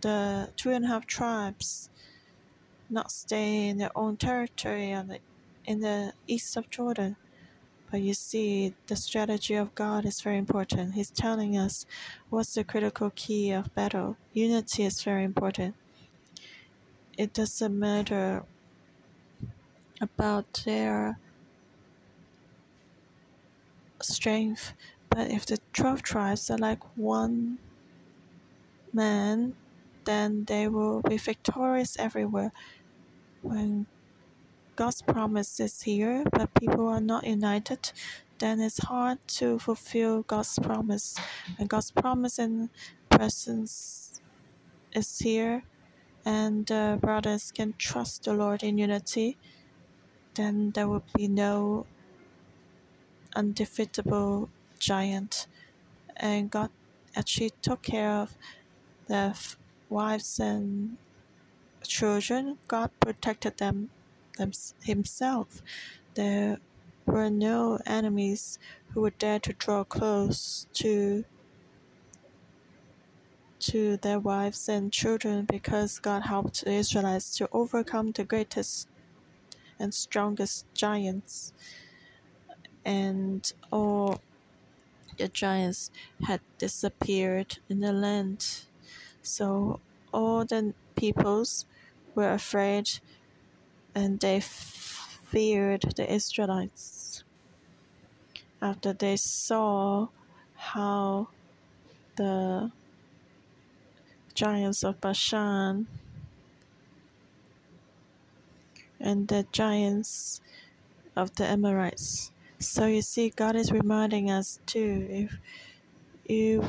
the 0.00 0.48
two 0.56 0.70
and 0.70 0.86
a 0.86 0.88
half 0.88 1.06
tribes 1.06 1.90
not 2.88 3.10
stay 3.10 3.68
in 3.68 3.76
their 3.76 3.90
own 3.94 4.16
territory 4.16 4.92
on 4.92 5.08
the, 5.08 5.18
in 5.66 5.80
the 5.80 6.14
east 6.26 6.56
of 6.56 6.70
Jordan? 6.70 7.16
But 7.94 8.02
you 8.02 8.12
see, 8.12 8.74
the 8.88 8.96
strategy 8.96 9.54
of 9.54 9.72
God 9.76 10.04
is 10.04 10.20
very 10.20 10.36
important. 10.36 10.94
He's 10.94 11.12
telling 11.12 11.56
us 11.56 11.86
what's 12.28 12.52
the 12.52 12.64
critical 12.64 13.12
key 13.14 13.52
of 13.52 13.72
battle. 13.72 14.16
Unity 14.32 14.82
is 14.82 15.00
very 15.04 15.22
important. 15.22 15.76
It 17.16 17.32
doesn't 17.32 17.78
matter 17.78 18.42
about 20.00 20.64
their 20.64 21.20
strength, 24.02 24.72
but 25.08 25.30
if 25.30 25.46
the 25.46 25.58
12 25.72 26.02
tribes 26.02 26.50
are 26.50 26.58
like 26.58 26.82
one 26.96 27.58
man, 28.92 29.54
then 30.02 30.46
they 30.46 30.66
will 30.66 31.00
be 31.00 31.16
victorious 31.16 31.96
everywhere. 31.96 32.50
When 33.40 33.86
God's 34.76 35.02
promise 35.02 35.60
is 35.60 35.82
here, 35.82 36.24
but 36.32 36.52
people 36.54 36.88
are 36.88 37.00
not 37.00 37.26
united, 37.26 37.92
then 38.38 38.60
it's 38.60 38.78
hard 38.78 39.18
to 39.28 39.58
fulfill 39.58 40.22
God's 40.22 40.58
promise. 40.58 41.16
And 41.58 41.68
God's 41.68 41.90
promise 41.92 42.38
and 42.38 42.70
presence 43.08 44.20
is 44.92 45.18
here, 45.18 45.62
and 46.24 46.70
uh, 46.72 46.96
brothers 46.96 47.52
can 47.52 47.74
trust 47.78 48.24
the 48.24 48.34
Lord 48.34 48.62
in 48.62 48.78
unity, 48.78 49.36
then 50.34 50.72
there 50.72 50.88
will 50.88 51.04
be 51.16 51.28
no 51.28 51.86
undefeatable 53.36 54.48
giant. 54.78 55.46
And 56.16 56.50
God 56.50 56.70
actually 57.16 57.50
took 57.62 57.82
care 57.82 58.10
of 58.10 58.36
the 59.06 59.38
wives 59.88 60.40
and 60.40 60.96
children. 61.82 62.58
God 62.68 62.90
protected 63.00 63.58
them, 63.58 63.90
himself. 64.82 65.62
There 66.14 66.58
were 67.06 67.30
no 67.30 67.78
enemies 67.86 68.58
who 68.90 69.02
would 69.02 69.18
dare 69.18 69.40
to 69.40 69.52
draw 69.52 69.84
close 69.84 70.66
to 70.74 71.24
to 73.60 73.96
their 73.96 74.18
wives 74.18 74.68
and 74.68 74.92
children 74.92 75.46
because 75.46 75.98
God 75.98 76.24
helped 76.24 76.64
the 76.64 76.72
Israelites 76.72 77.34
to 77.38 77.48
overcome 77.50 78.12
the 78.12 78.24
greatest 78.24 78.88
and 79.78 79.94
strongest 79.94 80.66
giants. 80.74 81.54
And 82.84 83.50
all 83.72 84.20
the 85.16 85.28
giants 85.28 85.90
had 86.26 86.40
disappeared 86.58 87.58
in 87.70 87.80
the 87.80 87.92
land. 87.92 88.64
So 89.22 89.80
all 90.12 90.44
the 90.44 90.74
peoples 90.94 91.64
were 92.14 92.32
afraid 92.32 92.90
and 93.94 94.20
they 94.20 94.40
feared 94.40 95.82
the 95.96 96.12
Israelites 96.12 97.24
after 98.60 98.92
they 98.92 99.16
saw 99.16 100.08
how 100.56 101.28
the 102.16 102.70
giants 104.34 104.82
of 104.84 105.00
Bashan 105.00 105.86
and 109.00 109.28
the 109.28 109.46
giants 109.52 110.40
of 111.16 111.34
the 111.36 111.46
Amorites. 111.46 112.32
So 112.58 112.86
you 112.86 113.02
see, 113.02 113.30
God 113.30 113.56
is 113.56 113.70
reminding 113.70 114.30
us 114.30 114.60
too 114.66 115.06
if 115.10 115.38
you 116.26 116.64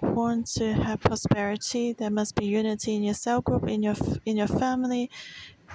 want 0.00 0.46
to 0.58 0.72
have 0.72 1.00
prosperity, 1.00 1.92
there 1.92 2.10
must 2.10 2.34
be 2.34 2.46
unity 2.46 2.94
in 2.94 3.02
your 3.02 3.14
cell 3.14 3.40
group, 3.40 3.68
in 3.68 3.82
your 3.82 3.94
in 4.24 4.36
your 4.36 4.46
family, 4.46 5.10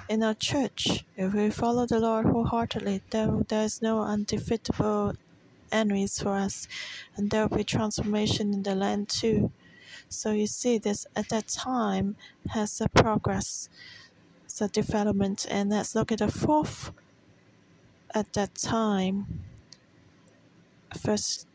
in 0.08 0.22
our 0.22 0.34
church. 0.34 1.04
If 1.16 1.34
we 1.34 1.50
follow 1.50 1.86
the 1.86 2.00
Lord 2.00 2.26
wholeheartedly, 2.26 3.02
then 3.10 3.44
there 3.48 3.64
is 3.64 3.82
no 3.82 4.02
undefeatable 4.02 5.14
enemies 5.70 6.20
for 6.20 6.34
us, 6.34 6.68
and 7.16 7.30
there 7.30 7.46
will 7.46 7.56
be 7.58 7.64
transformation 7.64 8.52
in 8.52 8.62
the 8.62 8.74
land 8.74 9.08
too. 9.08 9.50
So 10.08 10.32
you 10.32 10.46
see, 10.46 10.78
this 10.78 11.06
at 11.16 11.28
that 11.30 11.48
time 11.48 12.16
has 12.50 12.80
a 12.80 12.88
progress, 12.88 13.68
a 14.60 14.68
development, 14.68 15.46
and 15.50 15.70
let's 15.70 15.94
look 15.94 16.12
at 16.12 16.18
the 16.18 16.30
fourth. 16.30 16.92
At 18.14 18.32
that 18.34 18.54
time, 18.54 19.42
first 20.96 21.48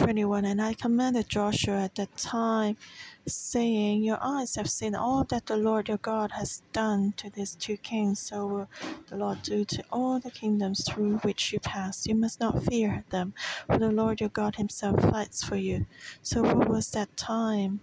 21 0.00 0.46
And 0.46 0.62
I 0.62 0.72
commanded 0.72 1.28
Joshua 1.28 1.82
at 1.82 1.96
that 1.96 2.16
time, 2.16 2.78
saying, 3.26 4.02
Your 4.02 4.16
eyes 4.22 4.56
have 4.56 4.70
seen 4.70 4.94
all 4.94 5.24
that 5.24 5.44
the 5.44 5.58
Lord 5.58 5.88
your 5.88 5.98
God 5.98 6.32
has 6.32 6.62
done 6.72 7.12
to 7.18 7.28
these 7.28 7.54
two 7.54 7.76
kings, 7.76 8.18
so 8.18 8.46
will 8.46 8.68
the 9.08 9.16
Lord 9.16 9.42
do 9.42 9.62
to 9.66 9.84
all 9.92 10.18
the 10.18 10.30
kingdoms 10.30 10.88
through 10.88 11.18
which 11.18 11.52
you 11.52 11.60
pass. 11.60 12.06
You 12.06 12.14
must 12.14 12.40
not 12.40 12.62
fear 12.62 13.04
them, 13.10 13.34
for 13.66 13.76
the 13.76 13.92
Lord 13.92 14.20
your 14.20 14.30
God 14.30 14.56
himself 14.56 14.98
fights 15.02 15.44
for 15.44 15.56
you. 15.56 15.84
So, 16.22 16.40
what 16.44 16.66
was 16.66 16.90
that 16.92 17.14
time? 17.18 17.80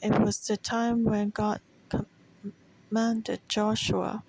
It 0.00 0.20
was 0.20 0.46
the 0.46 0.56
time 0.56 1.02
when 1.02 1.30
God 1.30 1.60
commanded 2.88 3.40
Joshua 3.48 4.22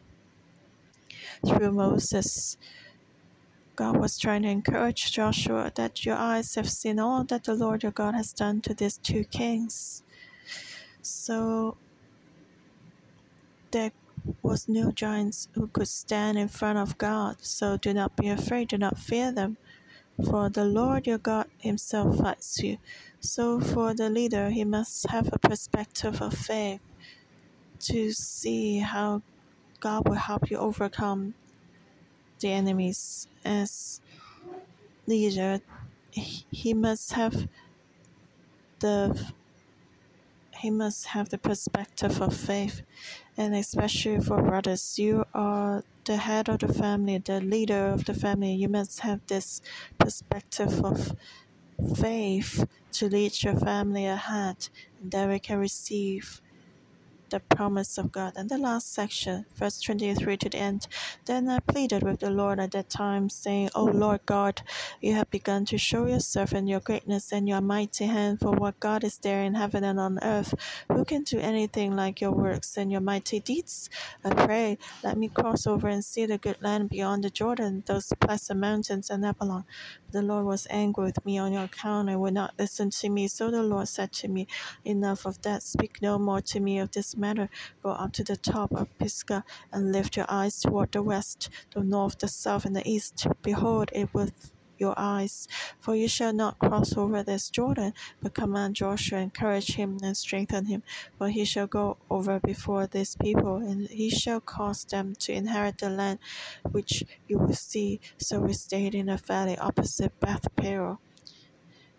through 1.46 1.74
Moses 1.74 2.58
God 3.76 3.98
was 3.98 4.18
trying 4.18 4.44
to 4.44 4.50
encourage 4.50 5.12
Joshua 5.12 5.72
that 5.76 6.06
your 6.06 6.16
eyes 6.16 6.56
have 6.56 6.70
seen 6.70 7.00
all 7.00 7.24
that 7.26 7.44
the 7.44 7.54
Lord 7.54 7.84
your 7.84 7.92
God 7.92 8.16
has 8.16 8.34
done 8.34 8.62
to 8.62 8.74
these 8.74 8.98
two 8.98 9.24
kings. 9.26 10.04
So 11.02 11.78
there 13.72 13.92
was 14.42 14.68
no 14.70 14.92
giants 14.92 15.50
who 15.54 15.68
could 15.68 15.88
stand 15.88 16.38
in 16.38 16.48
front 16.48 16.80
of 16.80 16.98
God. 16.98 17.38
So 17.42 17.78
do 17.78 17.94
not 17.94 18.16
be 18.16 18.30
afraid, 18.30 18.70
do 18.70 18.78
not 18.78 18.98
fear 18.98 19.32
them, 19.32 19.58
for 20.24 20.50
the 20.50 20.66
Lord 20.66 21.08
your 21.08 21.18
God 21.18 21.48
himself 21.58 22.18
fights 22.18 22.64
you. 22.64 22.78
So 23.20 23.60
for 23.60 23.94
the 23.94 24.10
leader, 24.10 24.50
he 24.50 24.64
must 24.64 25.10
have 25.10 25.30
a 25.32 25.40
perspective 25.40 26.22
of 26.22 26.34
faith 26.34 26.82
to 27.80 28.14
see 28.14 28.80
how 28.80 29.22
God 29.80 30.08
will 30.08 30.16
help 30.16 30.50
you 30.50 30.58
overcome 30.58 31.36
the 32.40 32.52
enemies 32.52 33.28
as 33.44 34.02
leader, 35.08 35.62
he 36.12 36.74
must 36.74 37.14
have 37.14 37.48
the 38.80 39.34
he 40.60 40.72
must 40.72 41.08
have 41.08 41.30
the 41.30 41.38
perspective 41.38 42.22
of 42.22 42.36
faith, 42.36 42.82
and 43.38 43.54
especially 43.54 44.20
for 44.20 44.42
brothers, 44.42 44.98
you 44.98 45.26
are 45.34 45.84
the 46.06 46.18
head 46.18 46.50
of 46.50 46.60
the 46.60 46.74
family, 46.74 47.18
the 47.18 47.42
leader 47.42 47.88
of 47.88 48.06
the 48.06 48.14
family. 48.14 48.54
You 48.54 48.70
must 48.70 49.02
have 49.02 49.20
this 49.28 49.62
perspective 50.00 50.84
of 50.84 51.16
faith 51.98 52.66
to 52.94 53.10
lead 53.10 53.44
your 53.44 53.56
family 53.56 54.06
ahead, 54.06 54.70
and 55.02 55.12
that 55.12 55.30
we 55.30 55.40
can 55.40 55.60
receive 55.60 56.42
the 57.36 57.56
promise 57.56 57.98
of 57.98 58.14
God. 58.14 58.32
And 58.38 58.50
the 58.50 58.58
last 58.58 58.94
section, 58.94 59.46
verse 59.58 59.82
23 59.82 60.38
to 60.38 60.50
the 60.50 60.58
end. 60.58 60.88
Then 61.26 61.50
I 61.50 61.60
pleaded 61.60 62.02
with 62.02 62.22
the 62.22 62.30
Lord 62.30 62.62
at 62.62 62.72
that 62.72 62.90
time, 62.90 63.30
saying, 63.30 63.72
O 63.76 63.84
Lord 63.84 64.22
God, 64.26 64.62
you 65.02 65.14
have 65.16 65.30
begun 65.30 65.66
to 65.66 65.78
show 65.78 66.06
your 66.06 66.22
servant 66.22 66.70
your 66.70 66.80
greatness 66.80 67.34
and 67.34 67.50
your 67.50 67.60
mighty 67.60 68.06
hand, 68.06 68.40
for 68.40 68.52
what 68.52 68.80
God 68.80 69.04
is 69.04 69.18
there 69.18 69.44
in 69.44 69.56
heaven 69.56 69.84
and 69.84 70.00
on 70.00 70.18
earth? 70.24 70.54
Who 70.90 71.04
can 71.04 71.24
do 71.24 71.40
anything 71.40 71.94
like 71.94 72.22
your 72.22 72.32
works 72.32 72.78
and 72.78 72.90
your 72.90 73.02
mighty 73.02 73.42
deeds? 73.42 73.90
I 74.24 74.30
pray, 74.34 74.78
let 75.04 75.18
me 75.18 75.28
cross 75.28 75.68
over 75.68 75.90
and 75.90 76.06
see 76.06 76.26
the 76.26 76.38
good 76.38 76.62
land 76.62 76.90
beyond 76.90 77.26
the 77.26 77.30
Jordan, 77.30 77.84
those 77.86 78.14
pleasant 78.22 78.62
mountains 78.62 79.10
and 79.10 79.24
Lebanon. 79.24 79.66
The 80.12 80.22
Lord 80.22 80.46
was 80.46 80.68
angry 80.70 81.04
with 81.04 81.26
me 81.26 81.38
on 81.38 81.52
your 81.52 81.64
account 81.66 82.10
and 82.10 82.22
would 82.22 82.34
not 82.34 82.54
listen 82.58 82.92
to 82.92 83.10
me. 83.10 83.28
So 83.28 83.52
the 83.52 83.62
Lord 83.62 83.90
said 83.90 84.14
to 84.14 84.30
me, 84.30 84.48
Enough 84.86 85.26
of 85.26 85.42
that. 85.42 85.64
Speak 85.64 86.02
no 86.02 86.18
more 86.18 86.42
to 86.42 86.60
me 86.60 86.80
of 86.80 86.92
this 86.92 87.18
matter. 87.26 87.48
Go 87.84 87.92
up 87.92 88.12
to 88.14 88.24
the 88.24 88.38
top 88.38 88.72
of 88.80 88.96
Pisgah 89.00 89.44
and 89.72 89.92
lift 89.92 90.18
your 90.18 90.30
eyes 90.30 90.56
toward 90.62 90.92
the 90.92 91.04
west, 91.12 91.50
the 91.74 91.82
north, 91.84 92.18
the 92.20 92.28
south, 92.28 92.66
and 92.66 92.76
the 92.76 92.88
east. 92.96 93.28
Behold 93.42 93.90
it 93.94 94.10
with 94.14 94.52
your 94.78 94.94
eyes. 94.98 95.48
For 95.80 95.96
you 95.96 96.08
shall 96.08 96.34
not 96.34 96.60
cross 96.60 96.98
over 96.98 97.24
this 97.24 97.50
Jordan, 97.50 97.94
but 98.22 98.34
command 98.34 98.76
Joshua, 98.76 99.20
encourage 99.20 99.76
him, 99.76 99.98
and 100.04 100.16
strengthen 100.18 100.66
him. 100.66 100.84
For 101.18 101.30
he 101.30 101.46
shall 101.46 101.68
go 101.68 101.98
over 102.10 102.40
before 102.40 102.88
this 102.88 103.16
people, 103.16 103.58
and 103.58 103.88
he 103.88 104.10
shall 104.10 104.42
cause 104.42 104.86
them 104.86 105.14
to 105.20 105.34
inherit 105.34 105.78
the 105.78 105.90
land 105.90 106.20
which 106.72 107.04
you 107.28 107.40
will 107.40 107.54
see. 107.54 108.00
So 108.18 108.40
we 108.40 108.54
stayed 108.54 108.96
in 108.96 109.10
a 109.10 109.18
valley 109.18 109.58
opposite 109.58 110.20
Beth 110.20 110.48
Peor. 110.56 111.00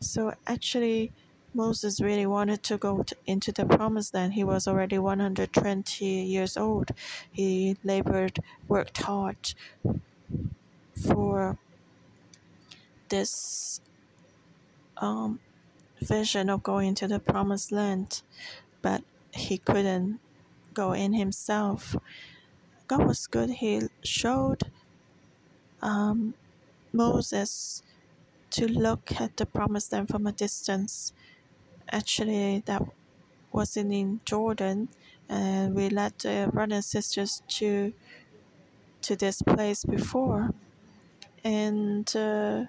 So 0.01 0.35
actually, 0.47 1.13
Moses 1.57 2.03
really 2.03 2.27
wanted 2.27 2.63
to 2.65 2.77
go 2.77 3.03
to, 3.03 3.17
into 3.27 3.51
the 3.51 3.65
promised 3.65 4.13
land. 4.13 4.35
He 4.35 4.45
was 4.45 4.69
already 4.69 4.99
120 4.99 6.05
years 6.05 6.59
old. 6.59 6.91
He 7.33 7.79
labored, 7.83 8.41
worked 8.69 8.99
hard 8.99 9.55
for 11.09 11.57
this 13.09 13.81
um, 14.99 15.41
vision 16.03 16.51
of 16.51 16.63
going 16.63 16.95
to 16.97 17.09
the 17.09 17.19
promised 17.19 17.73
land, 17.73 18.21
but 18.83 19.03
he 19.33 19.57
couldn't 19.57 20.21
go 20.75 20.93
in 20.93 21.15
himself. 21.15 21.97
God 22.87 23.07
was 23.07 23.27
good. 23.27 23.49
He 23.49 23.81
showed 24.05 24.65
um, 25.81 26.35
Moses 26.93 27.83
to 28.51 28.69
look 28.69 29.19
at 29.19 29.39
the 29.39 29.47
promised 29.47 29.93
land 29.93 30.09
from 30.09 30.27
a 30.27 30.33
distance. 30.33 31.15
Actually, 31.91 32.63
that 32.67 32.83
wasn't 33.53 33.93
in 33.93 34.21
Jordan, 34.25 34.89
and 35.29 35.75
we 35.75 35.89
led 35.89 36.19
the 36.19 36.51
brothers 36.53 36.75
and 36.77 36.85
sisters 36.85 37.43
to 37.49 37.93
to 39.03 39.17
this 39.17 39.43
place 39.43 39.85
before, 39.85 40.51
and. 41.45 42.15
Uh, 42.17 42.65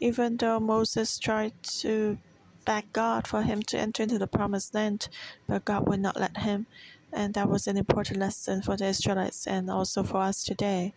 even 0.00 0.36
though 0.36 0.60
Moses 0.60 1.18
tried 1.18 1.52
to 1.80 2.18
beg 2.64 2.92
God 2.92 3.26
for 3.26 3.42
him 3.42 3.62
to 3.62 3.78
enter 3.78 4.02
into 4.02 4.18
the 4.18 4.26
promised 4.26 4.74
land, 4.74 5.08
but 5.46 5.64
God 5.64 5.88
would 5.88 6.00
not 6.00 6.18
let 6.18 6.38
him. 6.38 6.66
And 7.12 7.34
that 7.34 7.48
was 7.48 7.66
an 7.66 7.76
important 7.76 8.20
lesson 8.20 8.62
for 8.62 8.76
the 8.76 8.86
Israelites 8.86 9.46
and 9.46 9.70
also 9.70 10.02
for 10.02 10.18
us 10.18 10.44
today. 10.44 10.92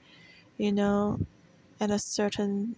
You 0.58 0.72
know, 0.74 1.22
at 1.80 1.92
a 1.92 2.00
certain 2.00 2.76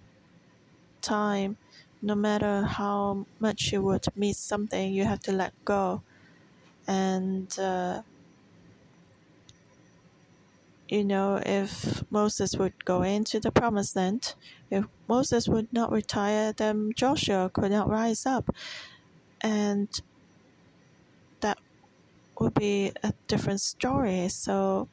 time, 1.02 1.58
no 2.02 2.16
matter 2.16 2.64
how 2.64 3.26
much 3.40 3.72
you 3.72 3.82
would 3.82 4.06
miss 4.16 4.38
something, 4.38 4.94
you 4.94 5.06
have 5.06 5.20
to 5.22 5.32
let 5.32 5.54
go. 5.66 6.04
And 6.88 7.58
uh, 7.60 8.02
you 10.92 11.06
know, 11.06 11.42
if 11.46 12.04
Moses 12.12 12.58
would 12.58 12.84
go 12.84 13.02
into 13.02 13.40
the 13.40 13.52
promised 13.52 13.96
land, 13.96 14.36
if 14.70 14.86
Moses 15.08 15.48
would 15.48 15.72
not 15.72 15.92
retire, 15.92 16.52
then 16.52 16.92
Joshua 16.96 17.50
could 17.50 17.72
not 17.72 17.88
rise 17.88 18.26
up. 18.26 18.50
And 19.40 19.88
that 21.40 21.60
would 22.40 22.54
be 22.54 22.92
a 23.04 23.14
different 23.28 23.62
story. 23.62 24.28
So, 24.28 24.90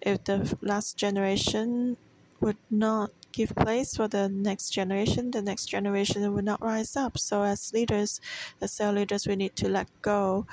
if 0.00 0.24
the 0.24 0.56
last 0.60 0.96
generation 0.96 1.96
would 2.40 2.58
not 2.70 3.10
give 3.34 3.54
place 3.56 3.96
for 3.96 4.08
the 4.08 4.28
next 4.28 4.70
generation, 4.70 5.30
the 5.32 5.42
next 5.42 5.66
generation 5.66 6.32
would 6.32 6.44
not 6.44 6.62
rise 6.62 6.96
up. 6.96 7.18
So, 7.18 7.42
as 7.42 7.72
leaders, 7.72 8.20
as 8.60 8.72
cell 8.72 8.92
leaders, 8.92 9.26
we 9.26 9.36
need 9.36 9.56
to 9.56 9.68
let 9.68 9.88
go 10.02 10.46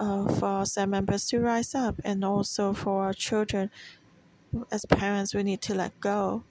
uh, 0.00 0.28
for 0.34 0.64
our 0.64 0.86
members 0.86 1.26
to 1.28 1.40
rise 1.40 1.74
up 1.74 1.96
and 2.04 2.24
also 2.24 2.72
for 2.72 3.04
our 3.04 3.14
children. 3.14 3.70
As 4.70 4.84
parents 4.86 5.34
we 5.34 5.42
need 5.42 5.62
to 5.62 5.74
let 5.74 5.98
go. 6.00 6.44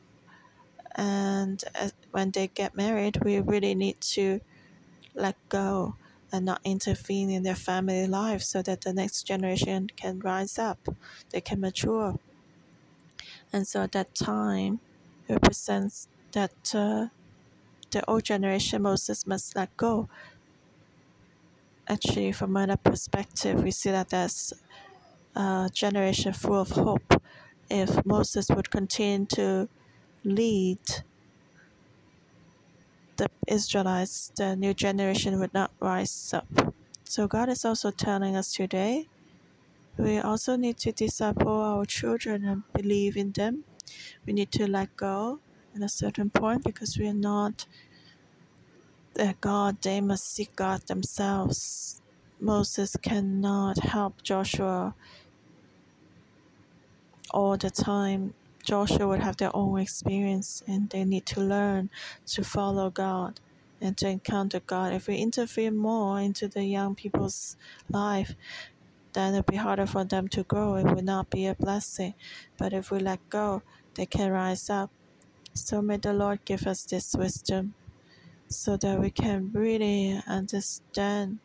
And 0.95 1.63
as, 1.75 1.93
when 2.11 2.31
they 2.31 2.47
get 2.47 2.75
married 2.75 3.23
we 3.23 3.39
really 3.39 3.75
need 3.75 3.99
to 4.15 4.41
let 5.15 5.37
go 5.49 5.97
and 6.31 6.45
not 6.45 6.61
intervene 6.65 7.29
in 7.31 7.43
their 7.43 7.55
family 7.55 8.07
life 8.07 8.41
so 8.43 8.61
that 8.63 8.81
the 8.81 8.93
next 8.93 9.23
generation 9.23 9.87
can 9.95 10.19
rise 10.19 10.57
up 10.59 10.87
they 11.31 11.41
can 11.41 11.59
mature. 11.61 12.19
And 13.53 13.67
so 13.67 13.83
at 13.83 13.91
that 13.93 14.15
time 14.15 14.81
represents 15.29 16.07
that 16.31 16.75
uh, 16.75 17.07
the 17.91 18.03
old 18.07 18.23
generation 18.23 18.81
moses 18.81 19.27
must 19.27 19.55
let 19.55 19.75
go 19.77 20.09
actually, 21.87 22.31
from 22.31 22.55
another 22.55 22.77
perspective, 22.77 23.63
we 23.63 23.71
see 23.71 23.91
that 23.91 24.09
there's 24.09 24.53
a 25.35 25.69
generation 25.73 26.33
full 26.33 26.61
of 26.61 26.71
hope. 26.71 27.21
If 27.69 28.05
Moses 28.05 28.49
would 28.49 28.69
continue 28.69 29.25
to 29.27 29.69
lead 30.23 30.79
the 33.17 33.27
Israelites, 33.47 34.31
the 34.35 34.55
new 34.55 34.73
generation 34.73 35.39
would 35.39 35.53
not 35.53 35.71
rise 35.79 36.33
up. 36.33 36.47
So, 37.03 37.27
God 37.27 37.49
is 37.49 37.65
also 37.65 37.91
telling 37.91 38.35
us 38.35 38.53
today 38.53 39.07
we 39.97 40.17
also 40.17 40.55
need 40.55 40.77
to 40.77 40.91
disciple 40.91 41.61
our 41.61 41.85
children 41.85 42.45
and 42.45 42.63
believe 42.73 43.15
in 43.15 43.31
them. 43.31 43.63
We 44.25 44.33
need 44.33 44.51
to 44.53 44.67
let 44.67 44.95
go 44.97 45.39
at 45.75 45.81
a 45.81 45.89
certain 45.89 46.29
point 46.29 46.63
because 46.63 46.97
we 46.97 47.07
are 47.07 47.13
not 47.13 47.65
their 49.15 49.35
God, 49.41 49.81
they 49.81 50.01
must 50.01 50.33
seek 50.33 50.55
God 50.55 50.87
themselves. 50.87 52.01
Moses 52.39 52.95
cannot 53.01 53.79
help 53.79 54.23
Joshua 54.23 54.95
all 57.31 57.57
the 57.57 57.69
time. 57.69 58.33
Joshua 58.63 59.07
would 59.07 59.19
have 59.19 59.37
their 59.37 59.55
own 59.55 59.79
experience 59.79 60.63
and 60.67 60.89
they 60.89 61.03
need 61.03 61.25
to 61.27 61.41
learn 61.41 61.89
to 62.27 62.43
follow 62.43 62.89
God 62.89 63.39
and 63.81 63.97
to 63.97 64.07
encounter 64.07 64.61
God. 64.61 64.93
If 64.93 65.07
we 65.07 65.17
interfere 65.17 65.71
more 65.71 66.19
into 66.19 66.47
the 66.47 66.63
young 66.63 66.95
people's 66.95 67.57
life, 67.89 68.35
then 69.13 69.33
it'll 69.33 69.43
be 69.43 69.57
harder 69.57 69.85
for 69.85 70.03
them 70.03 70.27
to 70.29 70.43
grow. 70.43 70.75
It 70.75 70.85
will 70.85 71.03
not 71.03 71.29
be 71.29 71.45
a 71.45 71.55
blessing. 71.55 72.13
But 72.57 72.73
if 72.73 72.89
we 72.89 72.99
let 72.99 73.29
go, 73.29 73.61
they 73.95 74.05
can 74.05 74.31
rise 74.31 74.69
up. 74.69 74.91
So 75.53 75.81
may 75.81 75.97
the 75.97 76.13
Lord 76.13 76.45
give 76.45 76.65
us 76.67 76.83
this 76.85 77.15
wisdom 77.15 77.75
so 78.47 78.77
that 78.77 78.99
we 78.99 79.09
can 79.09 79.51
really 79.53 80.21
understand 80.27 81.39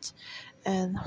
and 0.65 0.97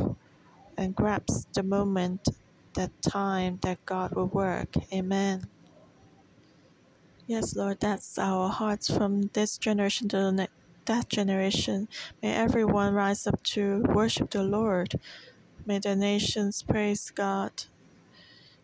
and 0.77 0.97
grasp 0.97 1.53
the 1.53 1.63
moment, 1.63 2.29
that 2.75 2.91
time 3.03 3.59
that 3.63 3.85
God 3.85 4.15
will 4.15 4.27
work. 4.27 4.75
Amen. 4.93 5.45
Yes, 7.27 7.55
Lord, 7.55 7.81
that's 7.81 8.19
our 8.19 8.49
hearts 8.49 8.91
from 8.91 9.31
this 9.33 9.59
generation 9.59 10.09
to 10.09 10.17
the 10.17 10.33
next 10.33 10.55
that 10.87 11.09
generation. 11.09 11.89
May 12.23 12.35
everyone 12.35 12.95
rise 12.95 13.27
up 13.27 13.43
to 13.45 13.85
worship 13.89 14.31
the 14.31 14.43
Lord. 14.43 14.99
May 15.65 15.79
the 15.79 15.95
nations 15.95 16.63
praise 16.63 17.11
God 17.11 17.53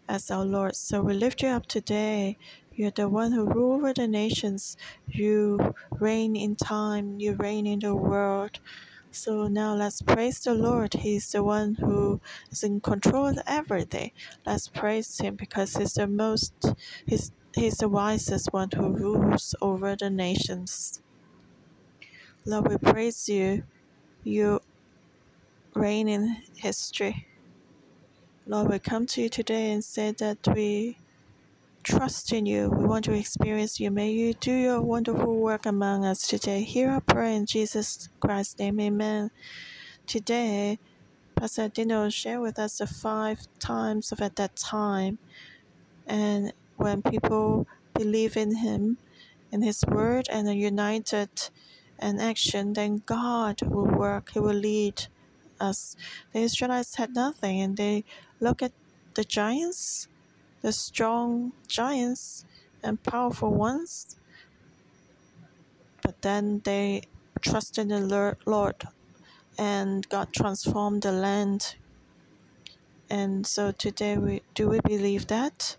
as 0.08 0.30
our 0.30 0.44
Lord. 0.44 0.74
So 0.74 1.00
we 1.02 1.14
lift 1.14 1.42
you 1.42 1.48
up 1.48 1.66
today 1.66 2.36
you're 2.78 2.92
the 2.92 3.08
one 3.08 3.32
who 3.32 3.44
rule 3.44 3.74
over 3.74 3.92
the 3.92 4.06
nations. 4.06 4.76
You 5.08 5.74
reign 5.90 6.36
in 6.36 6.54
time. 6.54 7.18
You 7.18 7.34
reign 7.34 7.66
in 7.66 7.80
the 7.80 7.92
world. 7.92 8.60
So 9.10 9.48
now 9.48 9.74
let's 9.74 10.00
praise 10.00 10.38
the 10.38 10.54
Lord. 10.54 10.94
He's 10.94 11.32
the 11.32 11.42
one 11.42 11.74
who 11.74 12.20
is 12.52 12.62
in 12.62 12.80
control 12.80 13.26
of 13.26 13.40
everything. 13.48 14.12
Let's 14.46 14.68
praise 14.68 15.18
Him 15.18 15.34
because 15.34 15.74
He's 15.74 15.94
the 15.94 16.06
most, 16.06 16.54
He's, 17.04 17.32
he's 17.52 17.78
the 17.78 17.88
wisest 17.88 18.52
one 18.52 18.68
who 18.72 18.90
rules 18.90 19.56
over 19.60 19.96
the 19.96 20.08
nations. 20.08 21.02
Lord, 22.44 22.68
we 22.68 22.78
praise 22.78 23.28
you. 23.28 23.64
You 24.22 24.60
reign 25.74 26.08
in 26.08 26.42
history. 26.54 27.26
Lord, 28.46 28.68
we 28.68 28.78
come 28.78 29.06
to 29.06 29.22
you 29.22 29.28
today 29.28 29.72
and 29.72 29.82
say 29.82 30.12
that 30.12 30.38
we 30.54 30.98
trust 31.88 32.34
in 32.34 32.44
you. 32.44 32.68
We 32.68 32.84
want 32.84 33.06
to 33.06 33.14
experience 33.14 33.80
you. 33.80 33.90
May 33.90 34.10
you 34.10 34.34
do 34.34 34.52
your 34.52 34.82
wonderful 34.82 35.34
work 35.36 35.64
among 35.64 36.04
us 36.04 36.26
today. 36.26 36.62
Hear 36.62 36.90
our 36.90 37.00
prayer 37.00 37.32
in 37.32 37.46
Jesus 37.46 38.10
Christ's 38.20 38.58
name. 38.58 38.78
Amen. 38.78 39.30
Today, 40.06 40.78
Pastor 41.34 41.70
Dino 41.70 42.10
shared 42.10 42.42
with 42.42 42.58
us 42.58 42.76
the 42.76 42.86
five 42.86 43.46
times 43.58 44.12
of 44.12 44.20
at 44.20 44.36
that 44.36 44.54
time. 44.54 45.16
And 46.06 46.52
when 46.76 47.00
people 47.00 47.66
believe 47.94 48.36
in 48.36 48.56
him, 48.56 48.98
in 49.50 49.62
his 49.62 49.82
word, 49.86 50.28
and 50.30 50.46
are 50.46 50.52
united 50.52 51.30
in 52.02 52.20
action, 52.20 52.74
then 52.74 53.02
God 53.06 53.62
will 53.62 53.86
work, 53.86 54.32
He 54.34 54.40
will 54.40 54.52
lead 54.52 55.06
us. 55.58 55.96
The 56.34 56.40
Israelites 56.40 56.96
had 56.96 57.14
nothing, 57.14 57.62
and 57.62 57.78
they 57.78 58.04
look 58.40 58.62
at 58.62 58.72
the 59.14 59.24
giants, 59.24 60.06
the 60.62 60.72
strong 60.72 61.52
giants 61.66 62.44
and 62.82 63.02
powerful 63.02 63.52
ones, 63.52 64.16
but 66.02 66.22
then 66.22 66.60
they 66.64 67.02
trusted 67.40 67.88
the 67.88 68.36
Lord 68.46 68.84
and 69.58 70.08
God 70.08 70.32
transformed 70.32 71.02
the 71.02 71.12
land. 71.12 71.76
And 73.10 73.46
so 73.46 73.72
today, 73.72 74.16
we 74.16 74.42
do 74.54 74.68
we 74.68 74.80
believe 74.80 75.26
that 75.28 75.76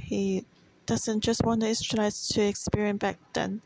He 0.00 0.44
doesn't 0.86 1.20
just 1.20 1.44
want 1.44 1.60
the 1.60 1.68
Israelites 1.68 2.28
to 2.28 2.42
experience 2.42 2.98
back 2.98 3.18
then. 3.34 3.60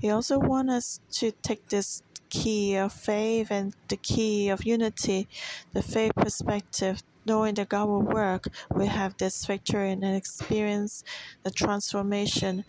He 0.00 0.10
also 0.10 0.38
wants 0.38 0.72
us 0.72 1.00
to 1.18 1.30
take 1.30 1.68
this 1.68 2.02
key 2.32 2.76
of 2.76 2.92
faith 2.94 3.50
and 3.50 3.74
the 3.88 3.96
key 3.98 4.48
of 4.48 4.64
unity, 4.64 5.28
the 5.74 5.82
faith 5.82 6.12
perspective, 6.16 7.02
knowing 7.26 7.54
that 7.54 7.68
God 7.68 7.88
will 7.88 8.02
work. 8.02 8.48
We 8.74 8.86
have 8.86 9.16
this 9.18 9.44
victory 9.44 9.90
and 9.92 10.02
experience 10.02 11.04
the 11.42 11.50
transformation 11.50 12.64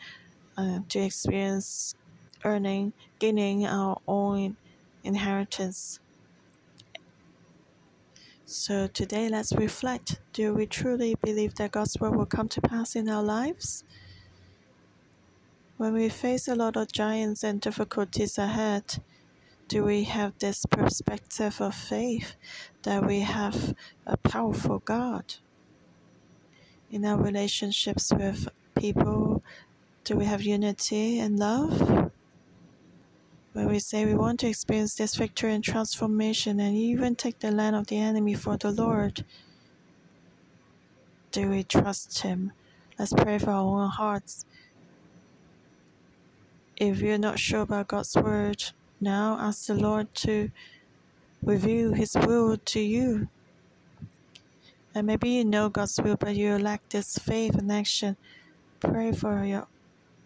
uh, 0.58 0.80
to 0.90 1.00
experience 1.00 1.96
earning, 2.44 2.92
gaining 3.20 3.66
our 3.66 4.02
own 4.06 4.58
inheritance. 5.04 6.02
So 8.46 8.88
today, 8.88 9.30
let's 9.30 9.54
reflect. 9.54 10.20
Do 10.34 10.54
we 10.54 10.66
truly 10.66 11.16
believe 11.16 11.56
that 11.56 11.72
God's 11.72 11.98
word 12.00 12.16
will 12.18 12.26
come 12.26 12.50
to 12.50 12.62
pass 12.62 12.98
in 12.98 13.08
our 13.08 13.24
lives? 13.24 13.86
When 15.78 15.94
we 15.94 16.10
face 16.10 16.48
a 16.50 16.56
lot 16.56 16.76
of 16.76 16.92
giants 16.92 17.44
and 17.44 17.60
difficulties 17.62 18.38
ahead, 18.38 19.02
do 19.68 19.84
we 19.84 20.04
have 20.04 20.38
this 20.40 20.66
perspective 20.66 21.60
of 21.62 21.74
faith 21.74 22.36
that 22.84 23.06
we 23.06 23.22
have 23.22 23.74
a 24.06 24.18
powerful 24.18 24.80
God? 24.80 25.36
In 26.92 27.06
our 27.06 27.18
relationships 27.18 28.12
with 28.16 28.50
people, 28.76 29.42
do 30.04 30.16
we 30.16 30.26
have 30.26 30.42
unity 30.42 31.20
and 31.20 31.40
love? 31.40 32.12
When 33.54 33.68
we 33.68 33.80
say 33.80 34.06
we 34.06 34.16
want 34.16 34.40
to 34.42 34.48
experience 34.48 34.96
this 34.96 35.16
victory 35.16 35.54
and 35.54 35.64
transformation 35.64 36.60
and 36.60 36.76
even 36.76 37.16
take 37.16 37.40
the 37.40 37.52
land 37.52 37.76
of 37.76 37.88
the 37.88 37.98
enemy 37.98 38.34
for 38.34 38.58
the 38.58 38.72
Lord, 38.72 39.24
do 41.32 41.50
we 41.50 41.64
trust 41.64 42.22
Him? 42.22 42.52
Let's 42.98 43.14
pray 43.14 43.38
for 43.38 43.52
our 43.52 43.82
own 43.82 43.90
hearts. 43.90 44.46
If 46.78 47.00
you're 47.00 47.18
not 47.18 47.40
sure 47.40 47.62
about 47.62 47.88
God's 47.88 48.16
word, 48.16 48.64
now 49.04 49.38
ask 49.40 49.68
the 49.68 49.76
Lord 49.76 50.14
to 50.16 50.50
reveal 51.44 51.94
His 51.94 52.16
will 52.16 52.58
to 52.58 52.80
you. 52.80 53.28
And 54.96 55.08
maybe 55.08 55.30
you 55.30 55.46
know 55.46 55.70
God's 55.70 56.00
will, 56.02 56.16
but 56.16 56.36
you 56.36 56.58
lack 56.58 56.90
this 56.90 57.18
faith 57.18 57.56
and 57.56 57.72
action. 57.72 58.18
Pray 58.80 59.12
for 59.12 59.44
your 59.44 59.68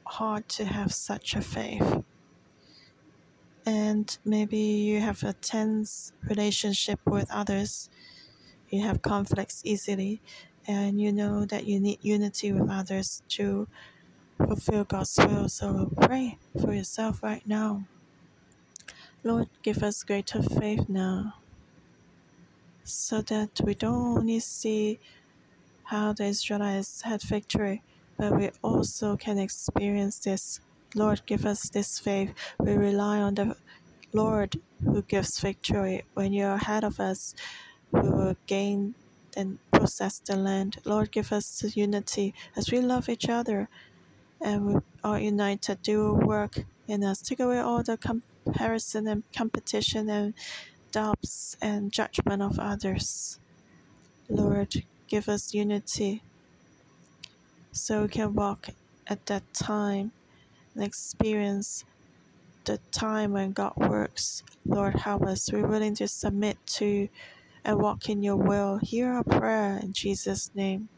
heart 0.06 0.48
to 0.50 0.66
have 0.66 0.94
such 0.94 1.36
a 1.36 1.42
faith 1.42 2.04
and 3.68 4.18
maybe 4.24 4.58
you 4.58 5.02
have 5.02 5.24
a 5.24 5.34
tense 5.34 6.14
relationship 6.24 7.02
with 7.06 7.30
others, 7.30 7.90
you 8.70 8.82
have 8.82 9.02
conflicts 9.02 9.62
easily, 9.66 10.22
and 10.66 11.02
you 11.02 11.12
know 11.12 11.44
that 11.44 11.68
you 11.68 11.78
need 11.78 12.00
unity 12.02 12.54
with 12.54 12.70
others 12.70 13.22
to 13.28 13.68
fulfill 14.38 14.86
God's 14.86 15.18
will. 15.18 15.50
So 15.50 15.92
pray 16.00 16.38
for 16.62 16.74
yourself 16.74 17.22
right 17.22 17.46
now. 17.46 17.84
Lord, 19.24 19.50
give 19.64 19.84
us 19.84 20.04
greater 20.04 20.42
faith 20.42 20.88
now 20.88 21.36
so 22.84 23.22
that 23.22 23.50
we 23.64 23.74
don't 23.74 24.18
only 24.18 24.40
see 24.40 25.00
how 25.84 26.14
the 26.14 26.26
Israelites 26.26 27.02
had 27.02 27.22
victory, 27.22 27.84
but 28.18 28.38
we 28.38 28.52
also 28.62 29.18
can 29.18 29.38
experience 29.38 30.20
this 30.20 30.60
Lord, 30.96 31.22
give 31.26 31.46
us 31.46 31.70
this 31.70 32.00
faith. 32.00 32.34
We 32.60 32.72
rely 32.74 33.20
on 33.20 33.36
the 33.36 33.58
Lord 34.14 34.56
who 34.82 35.02
gives 35.02 35.40
victory. 35.40 36.06
When 36.14 36.32
you're 36.32 36.54
ahead 36.54 36.84
of 36.84 37.00
us, 37.00 37.36
we 37.92 38.02
will 38.02 38.36
gain 38.48 38.96
and 39.36 39.60
possess 39.72 40.20
the 40.20 40.38
land. 40.38 40.78
Lord, 40.86 41.12
give 41.12 41.32
us 41.34 41.64
unity 41.76 42.34
as 42.56 42.72
we 42.72 42.80
love 42.80 43.10
each 43.10 43.28
other 43.30 43.70
and 44.42 44.66
we 44.66 44.76
are 45.04 45.20
united. 45.20 45.82
Do 45.82 46.14
work 46.14 46.64
in 46.88 47.04
us. 47.04 47.22
Take 47.22 47.42
away 47.42 47.60
all 47.60 47.84
the 47.84 47.98
comparison 48.48 49.08
and 49.08 49.24
competition 49.36 50.10
and 50.10 50.34
doubts 50.92 51.58
and 51.62 51.92
judgment 51.92 52.42
of 52.42 52.60
others. 52.60 53.40
Lord, 54.30 54.84
give 55.08 55.28
us 55.30 55.54
unity 55.54 56.22
so 57.72 58.04
we 58.04 58.08
can 58.08 58.34
walk 58.34 58.70
at 59.08 59.26
that 59.26 59.44
time 59.54 60.12
and 60.74 60.84
experience 60.84 61.86
the 62.66 62.80
time 62.92 63.32
when 63.34 63.52
God 63.52 63.74
works. 63.78 64.44
Lord, 64.66 64.96
help 64.96 65.24
us. 65.24 65.52
We're 65.52 65.68
willing 65.68 65.96
to 65.96 66.08
submit 66.08 66.58
to 66.78 67.10
and 67.64 67.80
walk 67.80 68.10
in 68.10 68.24
your 68.24 68.36
will. 68.36 68.78
Hear 68.78 69.12
our 69.12 69.24
prayer 69.24 69.80
in 69.82 69.94
Jesus' 69.94 70.52
name. 70.56 70.90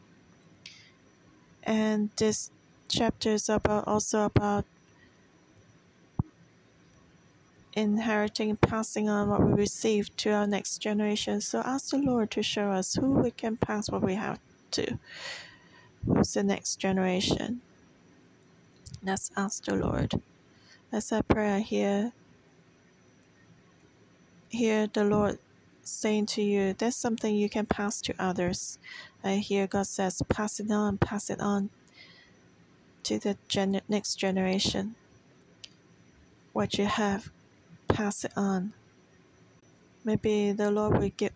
And 1.62 2.10
this 2.16 2.50
chapter 2.88 3.30
is 3.30 3.48
about 3.48 3.86
also 3.86 4.24
about 4.24 4.64
inheriting 7.74 8.56
passing 8.56 9.08
on 9.08 9.28
what 9.28 9.42
we 9.44 9.52
receive 9.52 10.14
to 10.16 10.30
our 10.30 10.46
next 10.46 10.78
generation. 10.78 11.40
So 11.40 11.60
ask 11.60 11.90
the 11.90 11.98
Lord 11.98 12.30
to 12.32 12.42
show 12.42 12.70
us 12.70 12.94
who 12.94 13.12
we 13.12 13.30
can 13.30 13.56
pass 13.56 13.90
what 13.90 14.02
we 14.02 14.14
have 14.14 14.40
to. 14.72 14.98
Who's 16.06 16.34
the 16.34 16.42
next 16.42 16.76
generation? 16.76 17.60
Let's 19.02 19.30
ask 19.36 19.64
the 19.64 19.76
Lord. 19.76 20.20
As 20.92 21.12
I 21.12 21.22
pray, 21.22 21.50
I 21.52 21.60
hear, 21.60 22.12
hear 24.48 24.86
the 24.86 25.04
Lord 25.04 25.38
saying 25.82 26.26
to 26.26 26.42
you, 26.42 26.74
there's 26.74 26.96
something 26.96 27.34
you 27.34 27.48
can 27.48 27.66
pass 27.66 28.00
to 28.02 28.14
others. 28.18 28.78
I 29.22 29.36
hear 29.36 29.66
God 29.66 29.86
says, 29.86 30.22
pass 30.28 30.60
it 30.60 30.70
on, 30.70 30.98
pass 30.98 31.30
it 31.30 31.40
on 31.40 31.70
to 33.04 33.18
the 33.18 33.36
gen- 33.48 33.80
next 33.88 34.16
generation. 34.16 34.94
What 36.52 36.78
you 36.78 36.86
have, 36.86 37.30
pass 37.92 38.24
it 38.24 38.32
on. 38.36 38.72
Maybe 40.04 40.52
the 40.52 40.70
Lord 40.70 40.98
will 40.98 41.10
get 41.16 41.34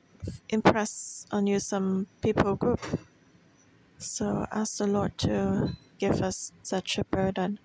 impress 0.48 1.26
on 1.30 1.46
you 1.46 1.58
some 1.58 2.06
people 2.22 2.56
group. 2.56 2.80
So 3.98 4.46
ask 4.50 4.78
the 4.78 4.86
Lord 4.86 5.16
to 5.18 5.76
give 5.98 6.22
us 6.22 6.52
such 6.62 6.98
a 6.98 7.04
burden 7.04 7.58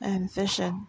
and 0.00 0.32
vision. 0.32 0.86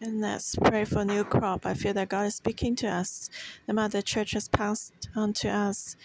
And 0.00 0.20
let's 0.20 0.54
pray 0.54 0.84
for 0.84 1.04
new 1.04 1.24
crop. 1.24 1.66
I 1.66 1.74
feel 1.74 1.92
that 1.94 2.08
God 2.08 2.26
is 2.26 2.36
speaking 2.36 2.76
to 2.76 2.86
us. 2.86 3.28
The 3.66 3.74
Mother 3.74 4.00
Church 4.00 4.32
has 4.32 4.48
passed 4.48 5.08
on 5.16 5.32
to 5.34 5.48
us 5.48 5.96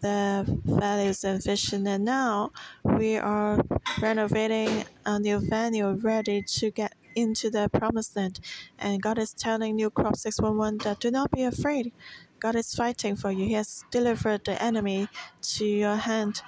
the 0.00 0.44
values 0.64 1.24
and 1.24 1.42
vision, 1.42 1.86
and 1.86 2.04
now 2.04 2.50
we 2.84 3.16
are 3.16 3.62
renovating 4.00 4.84
a 5.04 5.18
new 5.18 5.38
venue, 5.38 5.90
ready 5.92 6.42
to 6.42 6.70
get 6.70 6.94
into 7.14 7.50
the 7.50 7.68
promised 7.68 8.16
land. 8.16 8.40
And 8.78 9.02
God 9.02 9.18
is 9.18 9.32
telling 9.32 9.76
New 9.76 9.90
Crop 9.90 10.16
611 10.16 10.78
that 10.78 11.00
do 11.00 11.10
not 11.10 11.30
be 11.30 11.42
afraid. 11.42 11.92
God 12.38 12.56
is 12.56 12.74
fighting 12.74 13.16
for 13.16 13.30
you. 13.30 13.46
He 13.46 13.52
has 13.54 13.84
delivered 13.90 14.44
the 14.44 14.60
enemy 14.62 15.08
to 15.42 15.64
your 15.64 15.96
hand. 15.96 16.42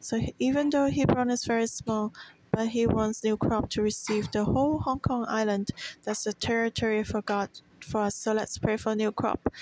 So 0.00 0.20
even 0.38 0.70
though 0.70 0.90
Hebron 0.90 1.30
is 1.30 1.44
very 1.44 1.66
small, 1.66 2.12
but 2.54 2.68
he 2.68 2.86
wants 2.86 3.24
New 3.24 3.36
Crop 3.36 3.68
to 3.70 3.82
receive 3.82 4.30
the 4.30 4.44
whole 4.44 4.78
Hong 4.78 5.00
Kong 5.00 5.26
island. 5.28 5.70
That's 6.04 6.24
the 6.24 6.32
territory 6.32 7.02
for 7.02 7.20
God 7.20 7.48
for 7.80 8.02
us. 8.02 8.14
So 8.14 8.32
let's 8.32 8.58
pray 8.58 8.76
for 8.76 8.94
New 8.94 9.10
Crop. 9.10 9.52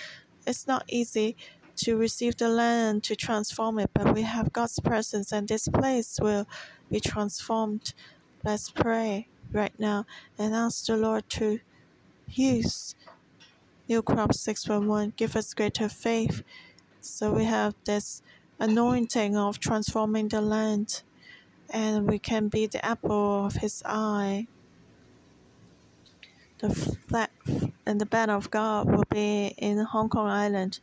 It's 0.47 0.67
not 0.67 0.85
easy 0.89 1.37
to 1.77 1.97
receive 1.97 2.37
the 2.37 2.49
land 2.49 3.03
to 3.05 3.17
transform 3.17 3.79
it, 3.79 3.91
but 3.95 4.15
we 4.15 4.23
have 4.23 4.53
God's 4.53 4.79
presence 4.81 5.33
and 5.33 5.49
this 5.49 5.69
place 5.69 6.19
will 6.21 6.47
be 6.91 7.01
transformed. 7.01 7.95
Let's 8.45 8.71
pray 8.71 9.29
right 9.53 9.79
now 9.79 10.07
and 10.39 10.55
ask 10.55 10.87
the 10.87 10.97
Lord 10.97 11.29
to 11.31 11.61
use 12.29 12.95
New 13.89 14.03
Crop 14.03 14.35
611. 14.35 15.15
Give 15.17 15.37
us 15.37 15.55
greater 15.55 15.89
faith 15.89 16.43
so 17.01 17.33
we 17.33 17.45
have 17.45 17.75
this 17.85 18.23
anointing 18.59 19.37
of 19.37 19.59
transforming 19.59 20.29
the 20.29 20.41
land, 20.41 21.03
and 21.71 22.09
we 22.09 22.19
can 22.19 22.49
be 22.49 22.67
the 22.67 22.85
apple 22.85 23.47
of 23.47 23.55
his 23.57 23.83
eye. 23.85 24.47
The 26.59 26.71
flag 26.71 27.31
and 27.85 28.01
the 28.01 28.07
banner 28.07 28.37
of 28.37 28.51
God 28.51 28.89
will 28.89 29.05
be 29.11 29.55
in 29.59 29.79
Hong 29.79 30.09
Kong 30.09 30.29
Island, 30.29 30.79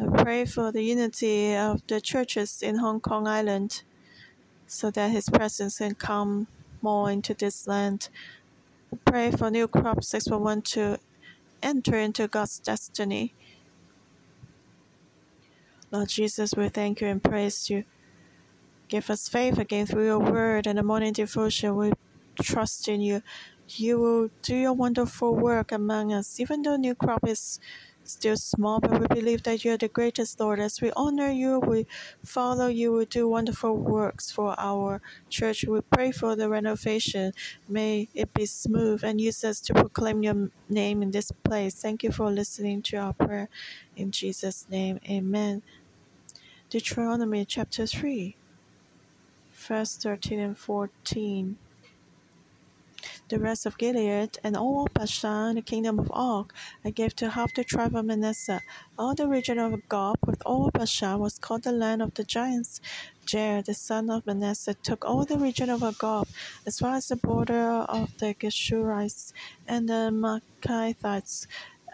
I 0.00 0.22
pray 0.22 0.44
for 0.44 0.70
the 0.70 0.82
unity 0.82 1.56
of 1.56 1.84
the 1.88 2.00
churches 2.00 2.62
in 2.62 2.78
Hong 2.78 3.00
Kong 3.00 3.26
Island 3.26 3.82
so 4.68 4.92
that 4.92 5.10
His 5.10 5.28
presence 5.28 5.78
can 5.78 5.96
come 5.96 6.46
more 6.82 7.10
into 7.10 7.34
this 7.34 7.66
land. 7.66 8.08
Pray 9.04 9.30
for 9.30 9.50
New 9.50 9.68
Crop 9.68 10.02
611 10.02 10.62
to 10.62 10.98
enter 11.62 11.98
into 11.98 12.28
God's 12.28 12.58
destiny. 12.58 13.34
Lord 15.90 16.08
Jesus, 16.08 16.54
we 16.54 16.68
thank 16.68 17.00
you 17.00 17.08
and 17.08 17.22
praise 17.22 17.70
you. 17.70 17.84
Give 18.88 19.08
us 19.10 19.28
faith 19.28 19.58
again 19.58 19.86
through 19.86 20.06
your 20.06 20.18
word 20.18 20.66
and 20.66 20.78
the 20.78 20.82
morning 20.82 21.12
devotion. 21.12 21.76
We 21.76 21.92
trust 22.40 22.88
in 22.88 23.00
you. 23.00 23.22
You 23.68 23.98
will 23.98 24.30
do 24.42 24.56
your 24.56 24.72
wonderful 24.72 25.34
work 25.34 25.72
among 25.72 26.12
us, 26.12 26.40
even 26.40 26.62
though 26.62 26.76
New 26.76 26.94
Crop 26.94 27.26
is 27.26 27.60
still 28.08 28.36
small, 28.36 28.80
but 28.80 29.00
we 29.00 29.06
believe 29.06 29.42
that 29.44 29.64
you 29.64 29.72
are 29.72 29.76
the 29.76 29.88
greatest, 29.88 30.40
Lord. 30.40 30.60
As 30.60 30.80
we 30.80 30.90
honor 30.96 31.30
you, 31.30 31.58
we 31.60 31.86
follow 32.24 32.66
you, 32.66 32.92
we 32.92 33.04
do 33.04 33.28
wonderful 33.28 33.76
works 33.76 34.30
for 34.30 34.54
our 34.58 35.00
church. 35.28 35.64
We 35.64 35.80
pray 35.80 36.10
for 36.12 36.34
the 36.36 36.48
renovation. 36.48 37.32
May 37.68 38.08
it 38.14 38.32
be 38.34 38.46
smooth 38.46 39.04
and 39.04 39.20
use 39.20 39.44
us 39.44 39.60
to 39.62 39.74
proclaim 39.74 40.22
your 40.22 40.50
name 40.68 41.02
in 41.02 41.10
this 41.10 41.30
place. 41.44 41.74
Thank 41.74 42.02
you 42.02 42.10
for 42.10 42.30
listening 42.30 42.82
to 42.82 42.96
our 42.96 43.12
prayer. 43.12 43.48
In 43.96 44.10
Jesus' 44.10 44.66
name, 44.70 45.00
amen. 45.08 45.62
Deuteronomy 46.70 47.44
chapter 47.44 47.86
3, 47.86 48.36
verse 49.52 49.96
13 49.96 50.38
and 50.40 50.58
14 50.58 51.56
the 53.28 53.38
rest 53.38 53.66
of 53.66 53.78
Gilead, 53.78 54.38
and 54.42 54.56
all 54.56 54.88
Bashan, 54.92 55.54
the 55.54 55.62
kingdom 55.62 55.98
of 55.98 56.10
Og, 56.12 56.52
I 56.84 56.90
gave 56.90 57.14
to 57.16 57.30
half 57.30 57.54
the 57.54 57.64
tribe 57.64 57.94
of 57.96 58.04
Manasseh. 58.04 58.60
All 58.98 59.14
the 59.14 59.28
region 59.28 59.58
of 59.58 59.88
Gob 59.88 60.16
with 60.26 60.42
all 60.44 60.70
Bashan 60.70 61.18
was 61.18 61.38
called 61.38 61.64
the 61.64 61.72
land 61.72 62.02
of 62.02 62.14
the 62.14 62.24
giants. 62.24 62.80
Jair, 63.26 63.64
the 63.64 63.74
son 63.74 64.10
of 64.10 64.26
Manasseh, 64.26 64.74
took 64.74 65.04
all 65.04 65.24
the 65.24 65.38
region 65.38 65.68
of 65.70 65.82
Gob, 65.98 66.28
as 66.66 66.78
far 66.78 66.96
as 66.96 67.08
the 67.08 67.16
border 67.16 67.70
of 67.70 68.16
the 68.18 68.34
Geshurites 68.34 69.32
and 69.66 69.88
the 69.88 70.10
Maacathites, 70.12 71.46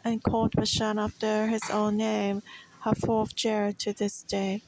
and 0.04 0.22
called 0.22 0.52
Bashan 0.52 0.98
after 0.98 1.46
his 1.48 1.68
own 1.70 1.96
name, 1.96 2.42
Havoth 2.84 3.34
Jair, 3.34 3.76
to 3.78 3.92
this 3.92 4.22
day. 4.22 4.62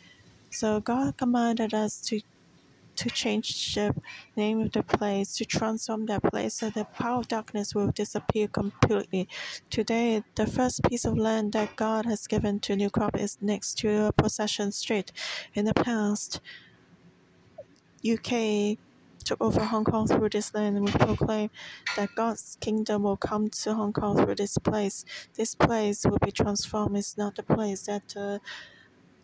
So 0.51 0.81
God 0.81 1.17
commanded 1.19 1.75
us 1.75 2.01
to 2.03 2.23
to 2.97 3.11
change 3.11 3.75
the 3.75 3.95
name 4.37 4.61
of 4.61 4.73
the 4.73 4.83
place, 4.83 5.37
to 5.37 5.45
transform 5.45 6.07
that 6.07 6.23
place 6.23 6.55
so 6.55 6.71
the 6.71 6.85
power 6.85 7.21
of 7.21 7.29
darkness 7.29 7.75
will 7.75 7.91
disappear 7.93 8.49
completely. 8.49 9.29
Today, 9.71 10.23
the 10.35 10.47
first 10.47 10.83
piece 10.85 11.05
of 11.05 11.17
land 11.17 11.53
that 11.53 11.77
God 11.77 12.07
has 12.07 12.27
given 12.27 12.61
to 12.61 12.77
New 12.77 12.91
Crop 12.91 13.17
is 13.19 13.39
next 13.41 13.79
to 13.79 14.13
Possession 14.17 14.73
Street. 14.73 15.13
In 15.55 15.65
the 15.65 15.75
past, 15.75 16.41
UK 18.09 18.79
took 19.27 19.41
over 19.41 19.65
Hong 19.65 19.85
Kong 19.85 20.07
through 20.07 20.29
this 20.29 20.55
land, 20.55 20.77
and 20.77 20.85
we 20.85 20.93
proclaim 20.93 21.51
that 21.97 22.15
God's 22.15 22.57
kingdom 22.61 23.03
will 23.03 23.17
come 23.17 23.49
to 23.49 23.75
Hong 23.75 23.93
Kong 23.93 24.17
through 24.17 24.37
this 24.37 24.57
place. 24.59 25.05
This 25.35 25.55
place 25.55 26.05
will 26.05 26.19
be 26.19 26.31
transformed. 26.31 26.97
It's 26.97 27.19
not 27.19 27.35
the 27.35 27.43
place 27.43 27.83
that 27.83 28.17
uh, 28.17 28.39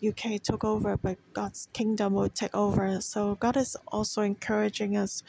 UK 0.07 0.41
took 0.43 0.65
over, 0.65 0.97
but 0.97 1.19
God's 1.33 1.69
kingdom 1.73 2.15
will 2.15 2.29
take 2.29 2.55
over. 2.55 3.01
So 3.01 3.37
God 3.37 3.57
is 3.57 3.77
also 3.89 4.23
encouraging 4.23 4.97
us. 4.97 5.23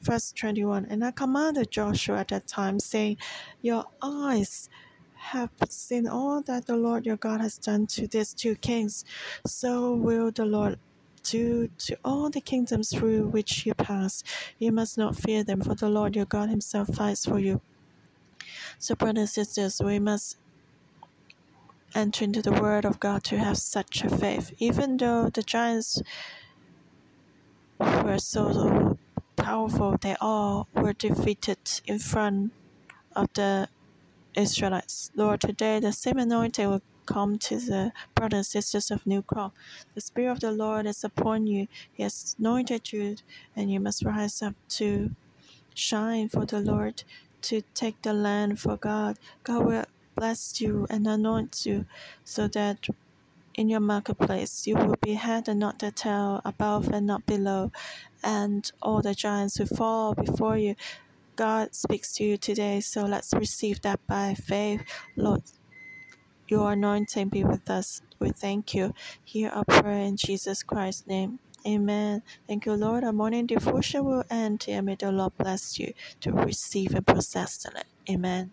Verse 0.00 0.32
21 0.32 0.86
And 0.86 1.04
I 1.04 1.10
commanded 1.10 1.70
Joshua 1.70 2.18
at 2.20 2.28
that 2.28 2.46
time, 2.46 2.80
saying, 2.80 3.18
Your 3.62 3.84
eyes 4.02 4.68
have 5.14 5.50
seen 5.68 6.08
all 6.08 6.42
that 6.42 6.66
the 6.66 6.76
Lord 6.76 7.06
your 7.06 7.16
God 7.16 7.40
has 7.40 7.58
done 7.58 7.86
to 7.88 8.06
these 8.06 8.32
two 8.32 8.56
kings. 8.56 9.04
So 9.46 9.92
will 9.92 10.30
the 10.30 10.46
Lord 10.46 10.78
do 11.22 11.68
to 11.78 11.96
all 12.04 12.30
the 12.30 12.40
kingdoms 12.40 12.90
through 12.90 13.28
which 13.28 13.66
you 13.66 13.74
pass. 13.74 14.22
You 14.58 14.72
must 14.72 14.96
not 14.96 15.16
fear 15.16 15.44
them, 15.44 15.60
for 15.60 15.74
the 15.74 15.88
Lord 15.88 16.16
your 16.16 16.24
God 16.24 16.48
himself 16.48 16.88
fights 16.94 17.26
for 17.26 17.38
you. 17.38 17.60
So, 18.78 18.94
brothers 18.94 19.18
and 19.18 19.28
sisters, 19.28 19.80
we 19.84 19.98
must 19.98 20.38
enter 21.94 22.24
into 22.24 22.42
the 22.42 22.52
Word 22.52 22.84
of 22.84 23.00
God 23.00 23.24
to 23.24 23.38
have 23.38 23.58
such 23.58 24.02
a 24.04 24.08
faith. 24.08 24.52
Even 24.58 24.96
though 24.96 25.28
the 25.28 25.42
giants 25.42 26.02
were 27.78 28.18
so 28.18 28.98
powerful, 29.36 29.96
they 30.00 30.16
all 30.20 30.68
were 30.74 30.92
defeated 30.92 31.58
in 31.86 31.98
front 31.98 32.52
of 33.16 33.28
the 33.34 33.68
Israelites. 34.36 35.10
Lord, 35.14 35.40
today 35.40 35.80
the 35.80 35.92
same 35.92 36.18
anointing 36.18 36.68
will 36.68 36.82
come 37.06 37.38
to 37.38 37.56
the 37.56 37.92
brothers 38.14 38.54
and 38.54 38.64
sisters 38.64 38.90
of 38.90 39.06
New 39.06 39.22
Crop. 39.22 39.54
The 39.94 40.00
Spirit 40.00 40.32
of 40.32 40.40
the 40.40 40.52
Lord 40.52 40.86
is 40.86 41.02
upon 41.02 41.46
you. 41.46 41.66
He 41.92 42.02
has 42.04 42.36
anointed 42.38 42.92
you, 42.92 43.16
and 43.56 43.70
you 43.70 43.80
must 43.80 44.04
rise 44.04 44.42
up 44.42 44.54
to 44.70 45.10
shine 45.74 46.28
for 46.28 46.46
the 46.46 46.60
Lord, 46.60 47.02
to 47.42 47.62
take 47.74 48.02
the 48.02 48.12
land 48.12 48.60
for 48.60 48.76
God. 48.76 49.18
God 49.42 49.66
will 49.66 49.84
bless 50.14 50.60
you 50.60 50.86
and 50.90 51.06
anoint 51.06 51.66
you, 51.66 51.86
so 52.24 52.48
that 52.48 52.86
in 53.54 53.68
your 53.68 53.80
marketplace 53.80 54.66
you 54.66 54.76
will 54.76 54.96
be 55.02 55.14
head 55.14 55.48
and 55.48 55.60
not 55.60 55.78
the 55.78 55.90
tail, 55.90 56.40
above 56.44 56.88
and 56.88 57.06
not 57.06 57.26
below, 57.26 57.72
and 58.22 58.70
all 58.82 59.02
the 59.02 59.14
giants 59.14 59.58
will 59.58 59.66
fall 59.66 60.14
before 60.14 60.56
you. 60.56 60.74
God 61.36 61.74
speaks 61.74 62.14
to 62.16 62.24
you 62.24 62.36
today, 62.36 62.80
so 62.80 63.04
let's 63.04 63.32
receive 63.32 63.80
that 63.82 64.06
by 64.06 64.34
faith. 64.34 64.82
Lord, 65.16 65.42
your 66.48 66.72
anointing 66.72 67.28
be 67.28 67.44
with 67.44 67.70
us. 67.70 68.02
We 68.18 68.30
thank 68.30 68.74
you. 68.74 68.92
Hear 69.24 69.50
our 69.50 69.64
prayer 69.64 70.02
in 70.02 70.16
Jesus 70.16 70.62
Christ's 70.62 71.06
name. 71.06 71.38
Amen. 71.66 72.22
Thank 72.46 72.66
you, 72.66 72.74
Lord. 72.74 73.04
Our 73.04 73.12
morning 73.12 73.46
devotion 73.46 74.04
will 74.04 74.24
end 74.30 74.62
here. 74.64 74.82
May 74.82 74.96
the 74.96 75.12
Lord 75.12 75.36
bless 75.38 75.78
you 75.78 75.92
to 76.20 76.32
receive 76.32 76.94
and 76.94 77.06
possess 77.06 77.58
the. 77.58 77.84
Amen. 78.10 78.50